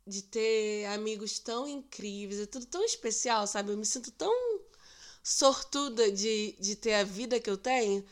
de 0.08 0.22
ter 0.24 0.86
amigos 0.86 1.40
tão 1.40 1.68
incríveis, 1.68 2.40
é 2.40 2.46
tudo 2.46 2.66
tão 2.66 2.86
especial, 2.86 3.46
sabe? 3.48 3.72
Eu 3.74 3.78
me 3.78 3.86
sinto 3.86 4.12
tão 4.12 4.49
sortuda 5.24 6.12
de, 6.12 6.56
de 6.60 6.76
ter 6.76 6.96
a 6.96 7.04
vida 7.04 7.40
que 7.40 7.50
eu 7.50 7.58
tenho 7.58 8.06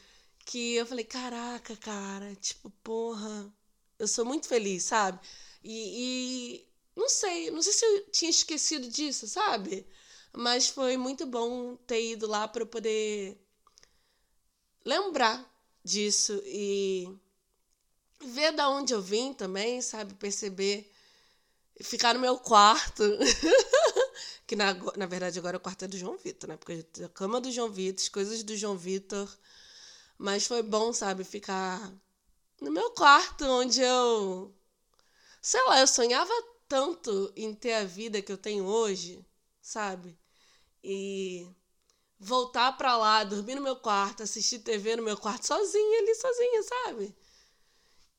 que 0.48 0.76
eu 0.76 0.86
falei, 0.86 1.04
caraca, 1.04 1.76
cara, 1.76 2.34
tipo, 2.38 2.70
porra, 2.82 3.54
eu 4.00 4.08
sou 4.08 4.24
muito 4.26 4.48
feliz, 4.48 4.84
sabe? 4.86 5.20
E, 5.62 6.62
e, 6.64 6.68
não 6.96 7.10
sei, 7.10 7.52
não 7.52 7.62
sei 7.62 7.74
se 7.74 7.86
eu 7.86 8.10
tinha 8.12 8.32
esquecido 8.32 8.88
disso, 8.90 9.28
sabe? 9.28 9.86
Mas 10.34 10.70
foi 10.70 10.96
muito 10.96 11.26
bom 11.26 11.76
ter 11.86 12.12
ido 12.12 12.28
lá 12.28 12.48
para 12.48 12.66
poder 12.66 13.38
lembrar 14.86 15.46
disso 15.84 16.42
e 16.46 17.10
ver 18.22 18.54
da 18.54 18.70
onde 18.70 18.94
eu 18.94 19.02
vim 19.02 19.34
também, 19.34 19.82
sabe? 19.82 20.14
Perceber, 20.14 20.90
ficar 21.82 22.14
no 22.14 22.22
meu 22.22 22.38
quarto. 22.38 23.04
que 24.48 24.56
na, 24.56 24.74
na 24.96 25.06
verdade 25.06 25.38
agora 25.38 25.58
o 25.58 25.60
quarto 25.60 25.86
é 25.86 25.88
do 25.88 25.98
João 25.98 26.18
Vitor, 26.18 26.50
né? 26.50 26.58
Porque 26.58 26.86
a 27.04 27.10
cama 27.10 27.42
do 27.42 27.52
João 27.52 27.70
Vitor, 27.70 28.02
as 28.02 28.10
coisas 28.10 28.44
do 28.44 28.56
João 28.58 28.78
Vitor 28.78 29.30
mas 30.18 30.48
foi 30.48 30.64
bom, 30.64 30.92
sabe, 30.94 31.24
ficar 31.24 31.94
no 32.62 32.72
meu 32.72 32.92
quarto, 32.92 33.46
onde 33.46 33.82
eu. 33.82 34.54
Sei 35.42 35.62
lá, 35.66 35.80
eu 35.80 35.88
sonhava 35.88 36.34
tanto 36.68 37.32
em 37.36 37.54
ter 37.54 37.74
a 37.76 37.86
vida 37.86 38.22
que 38.22 38.32
eu 38.32 38.38
tenho 38.38 38.66
hoje, 38.66 39.26
sabe? 39.62 40.18
E 40.84 41.48
voltar 42.20 42.74
pra 42.78 42.98
lá, 42.98 43.24
dormir 43.24 43.56
no 43.56 43.62
meu 43.62 43.76
quarto, 43.78 44.24
assistir 44.24 44.60
TV 44.60 44.96
no 44.98 45.04
meu 45.04 45.18
quarto, 45.18 45.48
sozinha 45.48 46.00
ali, 46.00 46.16
sozinha, 46.16 46.64
sabe? 46.64 47.16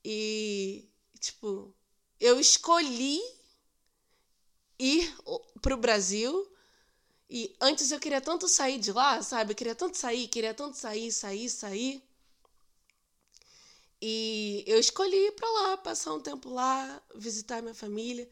E, 0.05 0.89
tipo, 1.21 1.75
eu 2.21 2.41
escolhi 2.41 3.21
ir 4.79 5.15
pro 5.61 5.77
Brasil 5.77 6.47
e 7.31 7.55
antes 7.61 7.91
eu 7.91 8.01
queria 8.01 8.21
tanto 8.21 8.49
sair 8.49 8.79
de 8.79 8.93
lá, 8.93 9.23
sabe? 9.23 9.53
Eu 9.53 9.57
queria 9.57 9.75
tanto 9.75 9.99
sair, 9.99 10.29
queria 10.29 10.55
tanto 10.55 10.77
sair, 10.77 11.13
sair, 11.13 11.49
sair. 11.51 12.03
E 14.01 14.65
eu 14.67 14.79
escolhi 14.79 15.17
ir 15.27 15.33
para 15.33 15.49
lá, 15.49 15.77
passar 15.77 16.15
um 16.15 16.21
tempo 16.21 16.49
lá, 16.49 17.03
visitar 17.15 17.61
minha 17.61 17.75
família 17.75 18.29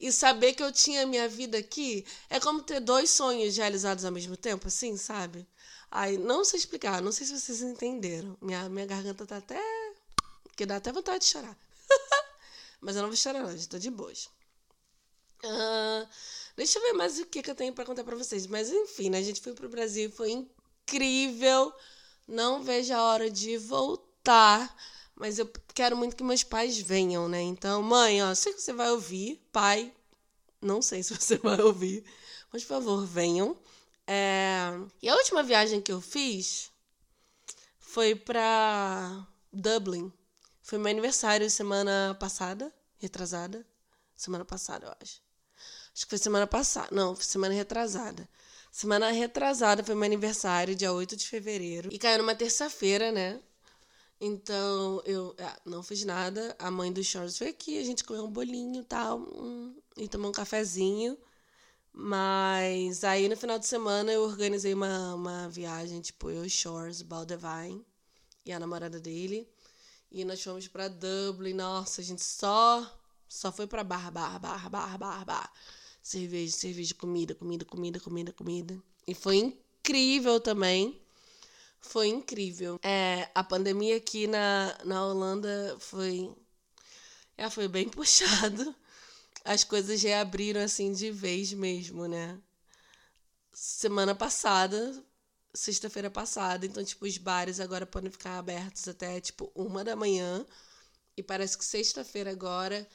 e 0.00 0.12
saber 0.12 0.54
que 0.54 0.62
eu 0.62 0.72
tinha 0.72 1.06
minha 1.06 1.28
vida 1.28 1.58
aqui 1.58 2.06
é 2.30 2.38
como 2.38 2.62
ter 2.62 2.80
dois 2.80 3.10
sonhos 3.10 3.56
realizados 3.56 4.04
ao 4.04 4.12
mesmo 4.12 4.36
tempo, 4.36 4.68
assim, 4.68 4.96
sabe? 4.96 5.46
Ai, 5.90 6.16
não 6.16 6.44
sei 6.44 6.60
explicar, 6.60 7.02
não 7.02 7.12
sei 7.12 7.26
se 7.26 7.38
vocês 7.38 7.62
entenderam. 7.62 8.36
Minha, 8.40 8.68
minha 8.68 8.86
garganta 8.86 9.26
tá 9.26 9.38
até. 9.38 9.60
que 10.56 10.64
dá 10.66 10.76
até 10.76 10.92
vontade 10.92 11.20
de 11.24 11.30
chorar. 11.30 11.56
Mas 12.80 12.96
eu 12.96 13.02
não 13.02 13.08
vou 13.08 13.16
chorar, 13.16 13.42
não, 13.42 13.56
já 13.56 13.66
tô 13.66 13.78
de 13.78 13.90
boas. 13.90 14.28
Deixa 16.56 16.78
eu 16.78 16.82
ver 16.82 16.92
mais 16.94 17.18
o 17.18 17.26
que, 17.26 17.42
que 17.42 17.50
eu 17.50 17.54
tenho 17.54 17.72
para 17.72 17.84
contar 17.84 18.02
para 18.04 18.16
vocês. 18.16 18.46
Mas 18.46 18.70
enfim, 18.70 19.10
né? 19.10 19.18
A 19.18 19.22
gente 19.22 19.40
foi 19.40 19.52
pro 19.54 19.68
Brasil, 19.68 20.10
foi 20.10 20.32
incrível. 20.32 21.72
Não 22.26 22.62
vejo 22.62 22.92
a 22.92 23.02
hora 23.02 23.30
de 23.30 23.56
voltar. 23.56 24.74
Mas 25.14 25.38
eu 25.38 25.50
quero 25.74 25.96
muito 25.96 26.16
que 26.16 26.22
meus 26.22 26.44
pais 26.44 26.78
venham, 26.78 27.28
né? 27.28 27.40
Então, 27.42 27.82
mãe, 27.82 28.22
ó, 28.22 28.34
sei 28.34 28.52
que 28.52 28.60
você 28.60 28.72
vai 28.72 28.90
ouvir. 28.90 29.40
Pai, 29.52 29.92
não 30.60 30.82
sei 30.82 31.02
se 31.02 31.14
você 31.14 31.36
vai 31.42 31.60
ouvir. 31.60 32.04
Mas, 32.52 32.62
por 32.62 32.68
favor, 32.68 33.06
venham. 33.06 33.56
É... 34.06 34.70
E 35.02 35.08
a 35.08 35.14
última 35.14 35.42
viagem 35.42 35.80
que 35.80 35.92
eu 35.92 36.00
fiz 36.00 36.70
foi 37.78 38.14
para 38.14 39.26
Dublin. 39.52 40.12
Foi 40.62 40.78
meu 40.78 40.90
aniversário 40.90 41.48
semana 41.50 42.16
passada, 42.18 42.74
retrasada. 42.98 43.66
Semana 44.16 44.44
passada, 44.44 44.86
eu 44.86 44.94
acho. 45.00 45.27
Acho 45.98 46.06
que 46.06 46.10
foi 46.10 46.18
semana 46.18 46.46
passada. 46.46 46.86
Não, 46.92 47.12
foi 47.16 47.24
semana 47.24 47.52
retrasada. 47.52 48.28
Semana 48.70 49.10
retrasada 49.10 49.82
foi 49.82 49.96
meu 49.96 50.04
aniversário, 50.04 50.76
dia 50.76 50.92
8 50.92 51.16
de 51.16 51.26
fevereiro. 51.26 51.88
E 51.92 51.98
caiu 51.98 52.18
numa 52.18 52.36
terça-feira, 52.36 53.10
né? 53.10 53.40
Então 54.20 55.02
eu 55.04 55.34
ah, 55.40 55.60
não 55.64 55.82
fiz 55.82 56.04
nada. 56.04 56.54
A 56.56 56.70
mãe 56.70 56.92
do 56.92 57.02
Shores 57.02 57.36
foi 57.36 57.48
aqui, 57.48 57.80
a 57.80 57.84
gente 57.84 58.04
comeu 58.04 58.24
um 58.24 58.30
bolinho 58.30 58.84
tal, 58.84 59.18
hum, 59.18 59.74
e 59.96 60.06
tomou 60.06 60.28
um 60.28 60.32
cafezinho. 60.32 61.18
Mas 61.92 63.02
aí 63.02 63.28
no 63.28 63.36
final 63.36 63.58
de 63.58 63.66
semana 63.66 64.12
eu 64.12 64.22
organizei 64.22 64.74
uma, 64.74 65.16
uma 65.16 65.48
viagem, 65.48 66.00
tipo, 66.00 66.30
eu, 66.30 66.48
Shores, 66.48 67.02
Baldevine 67.02 67.84
e 68.46 68.52
a 68.52 68.60
namorada 68.60 69.00
dele. 69.00 69.48
E 70.12 70.24
nós 70.24 70.40
fomos 70.40 70.68
para 70.68 70.86
Dublin. 70.86 71.54
Nossa, 71.54 72.00
a 72.00 72.04
gente 72.04 72.22
só 72.22 72.88
só 73.28 73.50
foi 73.50 73.66
para 73.66 73.82
bar, 73.82 74.12
bar, 74.12 74.38
bar, 74.38 74.70
bar, 74.70 74.96
bar, 74.96 75.24
bar 75.24 75.52
cerveja, 76.08 76.56
cerveja, 76.56 76.94
comida, 76.94 77.34
comida, 77.34 77.64
comida, 77.64 78.00
comida, 78.00 78.32
comida. 78.32 78.82
E 79.06 79.14
foi 79.14 79.36
incrível 79.36 80.40
também. 80.40 81.00
Foi 81.80 82.08
incrível. 82.08 82.80
É, 82.82 83.28
a 83.34 83.44
pandemia 83.44 83.96
aqui 83.96 84.26
na, 84.26 84.76
na 84.84 85.06
Holanda 85.06 85.76
foi. 85.78 86.34
É, 87.36 87.50
foi 87.50 87.68
bem 87.68 87.88
puxado. 87.90 88.74
As 89.44 89.64
coisas 89.64 90.02
reabriram 90.02 90.62
assim 90.62 90.92
de 90.92 91.10
vez 91.10 91.52
mesmo, 91.52 92.06
né? 92.06 92.38
Semana 93.52 94.14
passada 94.14 95.04
sexta-feira 95.54 96.10
passada. 96.10 96.64
Então, 96.64 96.84
tipo, 96.84 97.04
os 97.04 97.18
bares 97.18 97.60
agora 97.60 97.86
podem 97.86 98.10
ficar 98.10 98.38
abertos 98.38 98.86
até, 98.86 99.20
tipo, 99.20 99.50
uma 99.54 99.82
da 99.84 99.96
manhã. 99.96 100.46
E 101.16 101.22
parece 101.22 101.58
que 101.58 101.64
sexta-feira 101.64 102.30
agora 102.30 102.86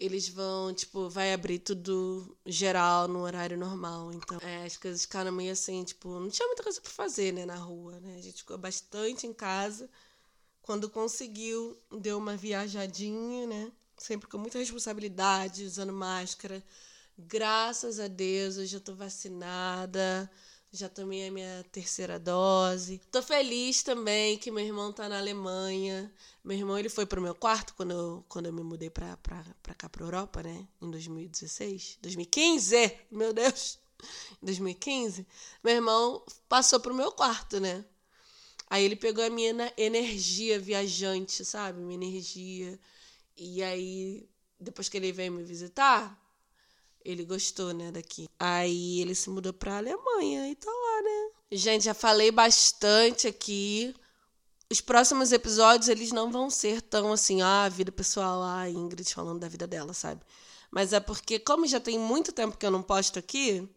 eles 0.00 0.28
vão, 0.30 0.72
tipo, 0.72 1.10
vai 1.10 1.32
abrir 1.34 1.58
tudo 1.58 2.34
geral 2.46 3.06
no 3.06 3.20
horário 3.20 3.58
normal. 3.58 4.10
Então, 4.12 4.38
é, 4.40 4.64
as 4.64 4.76
coisas 4.78 5.02
ficaram 5.02 5.30
meio 5.30 5.52
assim, 5.52 5.84
tipo, 5.84 6.08
não 6.18 6.30
tinha 6.30 6.46
muita 6.48 6.62
coisa 6.62 6.80
pra 6.80 6.90
fazer, 6.90 7.32
né, 7.34 7.44
na 7.44 7.56
rua, 7.56 8.00
né? 8.00 8.16
A 8.16 8.22
gente 8.22 8.38
ficou 8.38 8.56
bastante 8.56 9.26
em 9.26 9.34
casa. 9.34 9.90
Quando 10.62 10.88
conseguiu, 10.88 11.76
deu 12.00 12.16
uma 12.16 12.34
viajadinha, 12.34 13.46
né? 13.46 13.72
Sempre 13.98 14.26
com 14.26 14.38
muita 14.38 14.58
responsabilidade, 14.58 15.64
usando 15.64 15.92
máscara. 15.92 16.64
Graças 17.18 18.00
a 18.00 18.08
Deus, 18.08 18.56
eu 18.56 18.64
já 18.64 18.80
tô 18.80 18.94
vacinada. 18.94 20.30
Já 20.72 20.88
tomei 20.88 21.26
a 21.26 21.32
minha 21.32 21.64
terceira 21.72 22.18
dose. 22.18 23.00
Tô 23.10 23.20
feliz 23.20 23.82
também 23.82 24.38
que 24.38 24.52
meu 24.52 24.64
irmão 24.64 24.92
tá 24.92 25.08
na 25.08 25.18
Alemanha. 25.18 26.12
Meu 26.44 26.56
irmão 26.56 26.78
ele 26.78 26.88
foi 26.88 27.04
pro 27.04 27.20
meu 27.20 27.34
quarto 27.34 27.74
quando 27.74 27.90
eu, 27.90 28.24
quando 28.28 28.46
eu 28.46 28.52
me 28.52 28.62
mudei 28.62 28.88
pra, 28.88 29.16
pra, 29.16 29.44
pra 29.62 29.74
cá, 29.74 29.88
pra 29.88 30.04
Europa, 30.04 30.42
né? 30.44 30.68
Em 30.80 30.90
2016. 30.90 31.98
2015! 32.00 32.98
Meu 33.10 33.32
Deus! 33.32 33.78
Em 34.40 34.46
2015. 34.46 35.26
Meu 35.62 35.74
irmão 35.74 36.24
passou 36.48 36.78
pro 36.78 36.94
meu 36.94 37.10
quarto, 37.10 37.58
né? 37.58 37.84
Aí 38.68 38.84
ele 38.84 38.94
pegou 38.94 39.24
a 39.24 39.30
minha 39.30 39.72
energia 39.76 40.58
viajante, 40.60 41.44
sabe? 41.44 41.80
Minha 41.80 42.06
energia. 42.06 42.78
E 43.36 43.60
aí, 43.62 44.28
depois 44.58 44.88
que 44.88 44.96
ele 44.96 45.10
veio 45.10 45.32
me 45.32 45.42
visitar, 45.42 46.16
ele 47.04 47.24
gostou, 47.24 47.72
né, 47.72 47.90
daqui. 47.90 48.28
Aí 48.38 49.00
ele 49.00 49.14
se 49.14 49.30
mudou 49.30 49.52
pra 49.52 49.78
Alemanha 49.78 50.48
e 50.50 50.54
tá 50.54 50.70
lá, 50.70 51.02
né? 51.02 51.30
Gente, 51.52 51.84
já 51.84 51.94
falei 51.94 52.30
bastante 52.30 53.26
aqui. 53.26 53.94
Os 54.70 54.80
próximos 54.80 55.32
episódios, 55.32 55.88
eles 55.88 56.12
não 56.12 56.30
vão 56.30 56.48
ser 56.48 56.80
tão 56.80 57.12
assim, 57.12 57.42
ah, 57.42 57.68
vida 57.68 57.90
pessoal, 57.90 58.42
ah, 58.42 58.68
Ingrid 58.70 59.12
falando 59.12 59.40
da 59.40 59.48
vida 59.48 59.66
dela, 59.66 59.92
sabe? 59.92 60.20
Mas 60.70 60.92
é 60.92 61.00
porque, 61.00 61.38
como 61.40 61.66
já 61.66 61.80
tem 61.80 61.98
muito 61.98 62.32
tempo 62.32 62.56
que 62.56 62.64
eu 62.64 62.70
não 62.70 62.82
posto 62.82 63.18
aqui, 63.18 63.68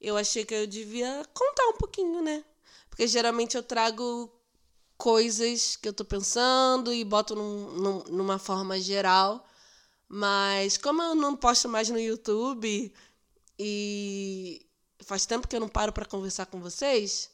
eu 0.00 0.16
achei 0.16 0.44
que 0.44 0.54
eu 0.54 0.66
devia 0.66 1.24
contar 1.34 1.66
um 1.68 1.76
pouquinho, 1.76 2.22
né? 2.22 2.44
Porque 2.88 3.06
geralmente 3.06 3.56
eu 3.56 3.62
trago 3.62 4.30
coisas 4.96 5.76
que 5.76 5.88
eu 5.88 5.92
tô 5.92 6.04
pensando 6.04 6.92
e 6.92 7.04
boto 7.04 7.34
num, 7.34 7.70
num, 7.72 8.04
numa 8.04 8.38
forma 8.38 8.80
geral. 8.80 9.44
Mas 10.08 10.78
como 10.78 11.02
eu 11.02 11.14
não 11.14 11.36
posto 11.36 11.68
mais 11.68 11.90
no 11.90 12.00
YouTube 12.00 12.92
e 13.58 14.66
faz 15.00 15.26
tempo 15.26 15.46
que 15.46 15.54
eu 15.54 15.60
não 15.60 15.68
paro 15.68 15.92
para 15.92 16.06
conversar 16.06 16.46
com 16.46 16.60
vocês, 16.60 17.30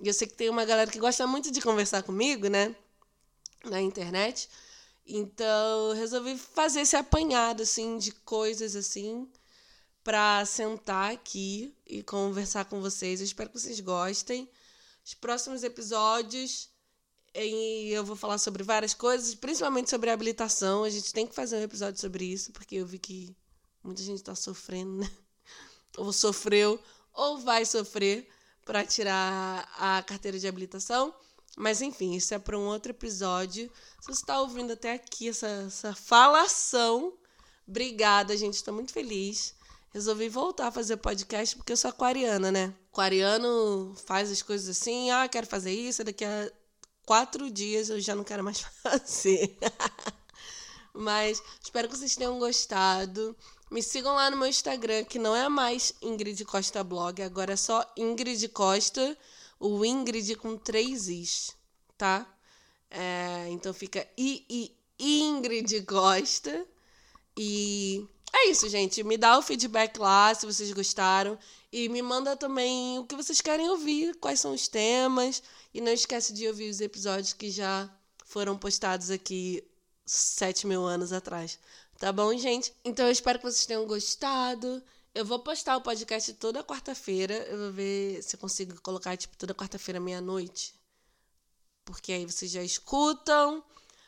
e 0.00 0.08
eu 0.08 0.14
sei 0.14 0.26
que 0.26 0.34
tem 0.34 0.48
uma 0.48 0.64
galera 0.64 0.90
que 0.90 0.98
gosta 0.98 1.26
muito 1.26 1.50
de 1.50 1.60
conversar 1.60 2.02
comigo, 2.02 2.48
né? 2.48 2.74
Na 3.64 3.80
internet. 3.80 4.48
Então, 5.06 5.90
eu 5.90 5.94
resolvi 5.94 6.38
fazer 6.38 6.80
esse 6.80 6.96
apanhado 6.96 7.62
assim 7.62 7.98
de 7.98 8.10
coisas 8.10 8.74
assim 8.74 9.30
para 10.02 10.44
sentar 10.44 11.12
aqui 11.12 11.74
e 11.86 12.02
conversar 12.02 12.64
com 12.66 12.80
vocês. 12.80 13.20
Eu 13.20 13.26
espero 13.26 13.50
que 13.50 13.58
vocês 13.58 13.80
gostem. 13.80 14.48
Os 15.04 15.14
próximos 15.14 15.62
episódios 15.62 16.70
e 17.34 17.90
eu 17.90 18.04
vou 18.04 18.14
falar 18.14 18.38
sobre 18.38 18.62
várias 18.62 18.94
coisas, 18.94 19.34
principalmente 19.34 19.90
sobre 19.90 20.10
habilitação. 20.10 20.84
A 20.84 20.90
gente 20.90 21.12
tem 21.12 21.26
que 21.26 21.34
fazer 21.34 21.56
um 21.56 21.62
episódio 21.62 22.00
sobre 22.00 22.24
isso, 22.24 22.52
porque 22.52 22.76
eu 22.76 22.86
vi 22.86 22.98
que 22.98 23.36
muita 23.82 24.02
gente 24.02 24.18
está 24.18 24.34
sofrendo, 24.34 24.98
né? 24.98 25.10
Ou 25.98 26.12
sofreu, 26.12 26.80
ou 27.12 27.38
vai 27.38 27.64
sofrer 27.64 28.28
para 28.64 28.84
tirar 28.84 29.68
a 29.78 30.02
carteira 30.02 30.38
de 30.38 30.48
habilitação. 30.48 31.14
Mas 31.56 31.80
enfim, 31.80 32.14
isso 32.14 32.34
é 32.34 32.38
para 32.38 32.58
um 32.58 32.66
outro 32.66 32.90
episódio. 32.90 33.70
Se 34.00 34.06
você 34.08 34.20
está 34.20 34.40
ouvindo 34.40 34.72
até 34.72 34.94
aqui 34.94 35.28
essa, 35.28 35.46
essa 35.46 35.94
falação, 35.94 37.12
obrigada, 37.66 38.36
gente. 38.36 38.54
Estou 38.54 38.74
muito 38.74 38.92
feliz. 38.92 39.54
Resolvi 39.92 40.28
voltar 40.28 40.66
a 40.66 40.72
fazer 40.72 40.96
podcast 40.96 41.54
porque 41.54 41.72
eu 41.72 41.76
sou 41.76 41.90
aquariana, 41.90 42.50
né? 42.50 42.74
Aquariano 42.90 43.94
faz 44.04 44.32
as 44.32 44.42
coisas 44.42 44.68
assim, 44.76 45.12
ah, 45.12 45.28
quero 45.28 45.46
fazer 45.46 45.70
isso, 45.70 46.02
daqui 46.02 46.24
a 46.24 46.50
quatro 47.04 47.50
dias 47.50 47.88
eu 47.88 48.00
já 48.00 48.14
não 48.14 48.24
quero 48.24 48.44
mais 48.44 48.60
fazer. 48.82 49.56
Mas 50.92 51.42
espero 51.62 51.88
que 51.88 51.96
vocês 51.96 52.14
tenham 52.16 52.38
gostado. 52.38 53.36
Me 53.70 53.82
sigam 53.82 54.14
lá 54.14 54.30
no 54.30 54.36
meu 54.36 54.46
Instagram, 54.46 55.04
que 55.04 55.18
não 55.18 55.34
é 55.34 55.48
mais 55.48 55.92
Ingrid 56.00 56.44
Costa 56.44 56.84
Blog, 56.84 57.20
agora 57.22 57.54
é 57.54 57.56
só 57.56 57.84
Ingrid 57.96 58.46
Costa, 58.48 59.18
o 59.58 59.84
Ingrid 59.84 60.36
com 60.36 60.56
três 60.56 61.08
Is, 61.08 61.50
tá? 61.98 62.24
É, 62.90 63.48
então 63.50 63.74
fica 63.74 64.06
I, 64.16 64.44
I, 64.48 64.76
Ingrid 64.98 65.82
Costa. 65.82 66.64
E 67.36 68.06
é 68.32 68.50
isso, 68.50 68.68
gente. 68.68 69.02
Me 69.02 69.16
dá 69.16 69.36
o 69.38 69.42
feedback 69.42 69.98
lá 69.98 70.32
se 70.34 70.46
vocês 70.46 70.70
gostaram. 70.72 71.36
E 71.76 71.88
me 71.88 72.00
manda 72.00 72.36
também 72.36 73.00
o 73.00 73.04
que 73.04 73.16
vocês 73.16 73.40
querem 73.40 73.68
ouvir, 73.68 74.14
quais 74.20 74.38
são 74.38 74.54
os 74.54 74.68
temas. 74.68 75.42
E 75.74 75.80
não 75.80 75.90
esquece 75.90 76.32
de 76.32 76.46
ouvir 76.46 76.70
os 76.70 76.80
episódios 76.80 77.32
que 77.32 77.50
já 77.50 77.90
foram 78.26 78.56
postados 78.56 79.10
aqui 79.10 79.60
sete 80.06 80.68
mil 80.68 80.84
anos 80.84 81.12
atrás. 81.12 81.58
Tá 81.98 82.12
bom, 82.12 82.32
gente? 82.38 82.72
Então 82.84 83.06
eu 83.06 83.10
espero 83.10 83.40
que 83.40 83.44
vocês 83.50 83.66
tenham 83.66 83.84
gostado. 83.88 84.80
Eu 85.12 85.24
vou 85.24 85.40
postar 85.40 85.76
o 85.76 85.80
podcast 85.80 86.32
toda 86.34 86.62
quarta-feira. 86.62 87.34
Eu 87.48 87.58
vou 87.58 87.72
ver 87.72 88.22
se 88.22 88.36
eu 88.36 88.40
consigo 88.40 88.80
colocar, 88.80 89.16
tipo, 89.16 89.36
toda 89.36 89.52
quarta-feira, 89.52 89.98
meia-noite. 89.98 90.76
Porque 91.84 92.12
aí 92.12 92.24
vocês 92.24 92.52
já 92.52 92.62
escutam. 92.62 93.64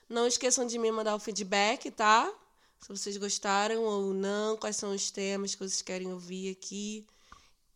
Não 0.08 0.24
esqueçam 0.24 0.68
de 0.68 0.78
me 0.78 0.92
mandar 0.92 1.16
o 1.16 1.18
feedback, 1.18 1.90
tá? 1.90 2.32
Se 2.80 2.90
vocês 2.90 3.16
gostaram 3.16 3.82
ou 3.82 4.14
não, 4.14 4.56
quais 4.56 4.76
são 4.76 4.94
os 4.94 5.10
temas 5.10 5.56
que 5.56 5.66
vocês 5.66 5.82
querem 5.82 6.12
ouvir 6.12 6.52
aqui. 6.52 7.04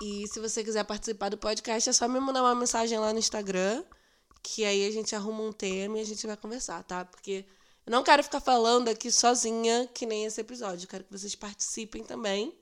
E 0.01 0.27
se 0.29 0.41
você 0.41 0.65
quiser 0.65 0.85
participar 0.85 1.29
do 1.29 1.37
podcast, 1.37 1.91
é 1.91 1.93
só 1.93 2.09
me 2.09 2.19
mandar 2.19 2.43
uma 2.43 2.55
mensagem 2.55 2.99
lá 2.99 3.13
no 3.13 3.19
Instagram, 3.19 3.85
que 4.43 4.65
aí 4.65 4.87
a 4.87 4.91
gente 4.91 5.15
arruma 5.15 5.43
um 5.43 5.53
tema 5.53 5.99
e 5.99 6.01
a 6.01 6.07
gente 6.07 6.27
vai 6.27 6.37
conversar, 6.37 6.83
tá? 6.85 7.05
Porque 7.05 7.45
eu 7.87 7.91
não 7.91 8.03
quero 8.03 8.23
ficar 8.23 8.41
falando 8.41 8.89
aqui 8.89 9.11
sozinha, 9.11 9.89
que 9.93 10.07
nem 10.07 10.25
esse 10.25 10.41
episódio. 10.41 10.85
Eu 10.85 10.89
quero 10.89 11.05
que 11.05 11.13
vocês 11.13 11.35
participem 11.35 12.03
também. 12.05 12.55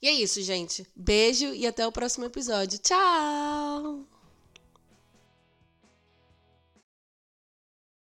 E 0.00 0.08
é 0.08 0.12
isso, 0.12 0.40
gente. 0.40 0.86
Beijo 0.96 1.46
e 1.46 1.66
até 1.66 1.86
o 1.86 1.92
próximo 1.92 2.24
episódio. 2.24 2.78
Tchau! 2.78 4.19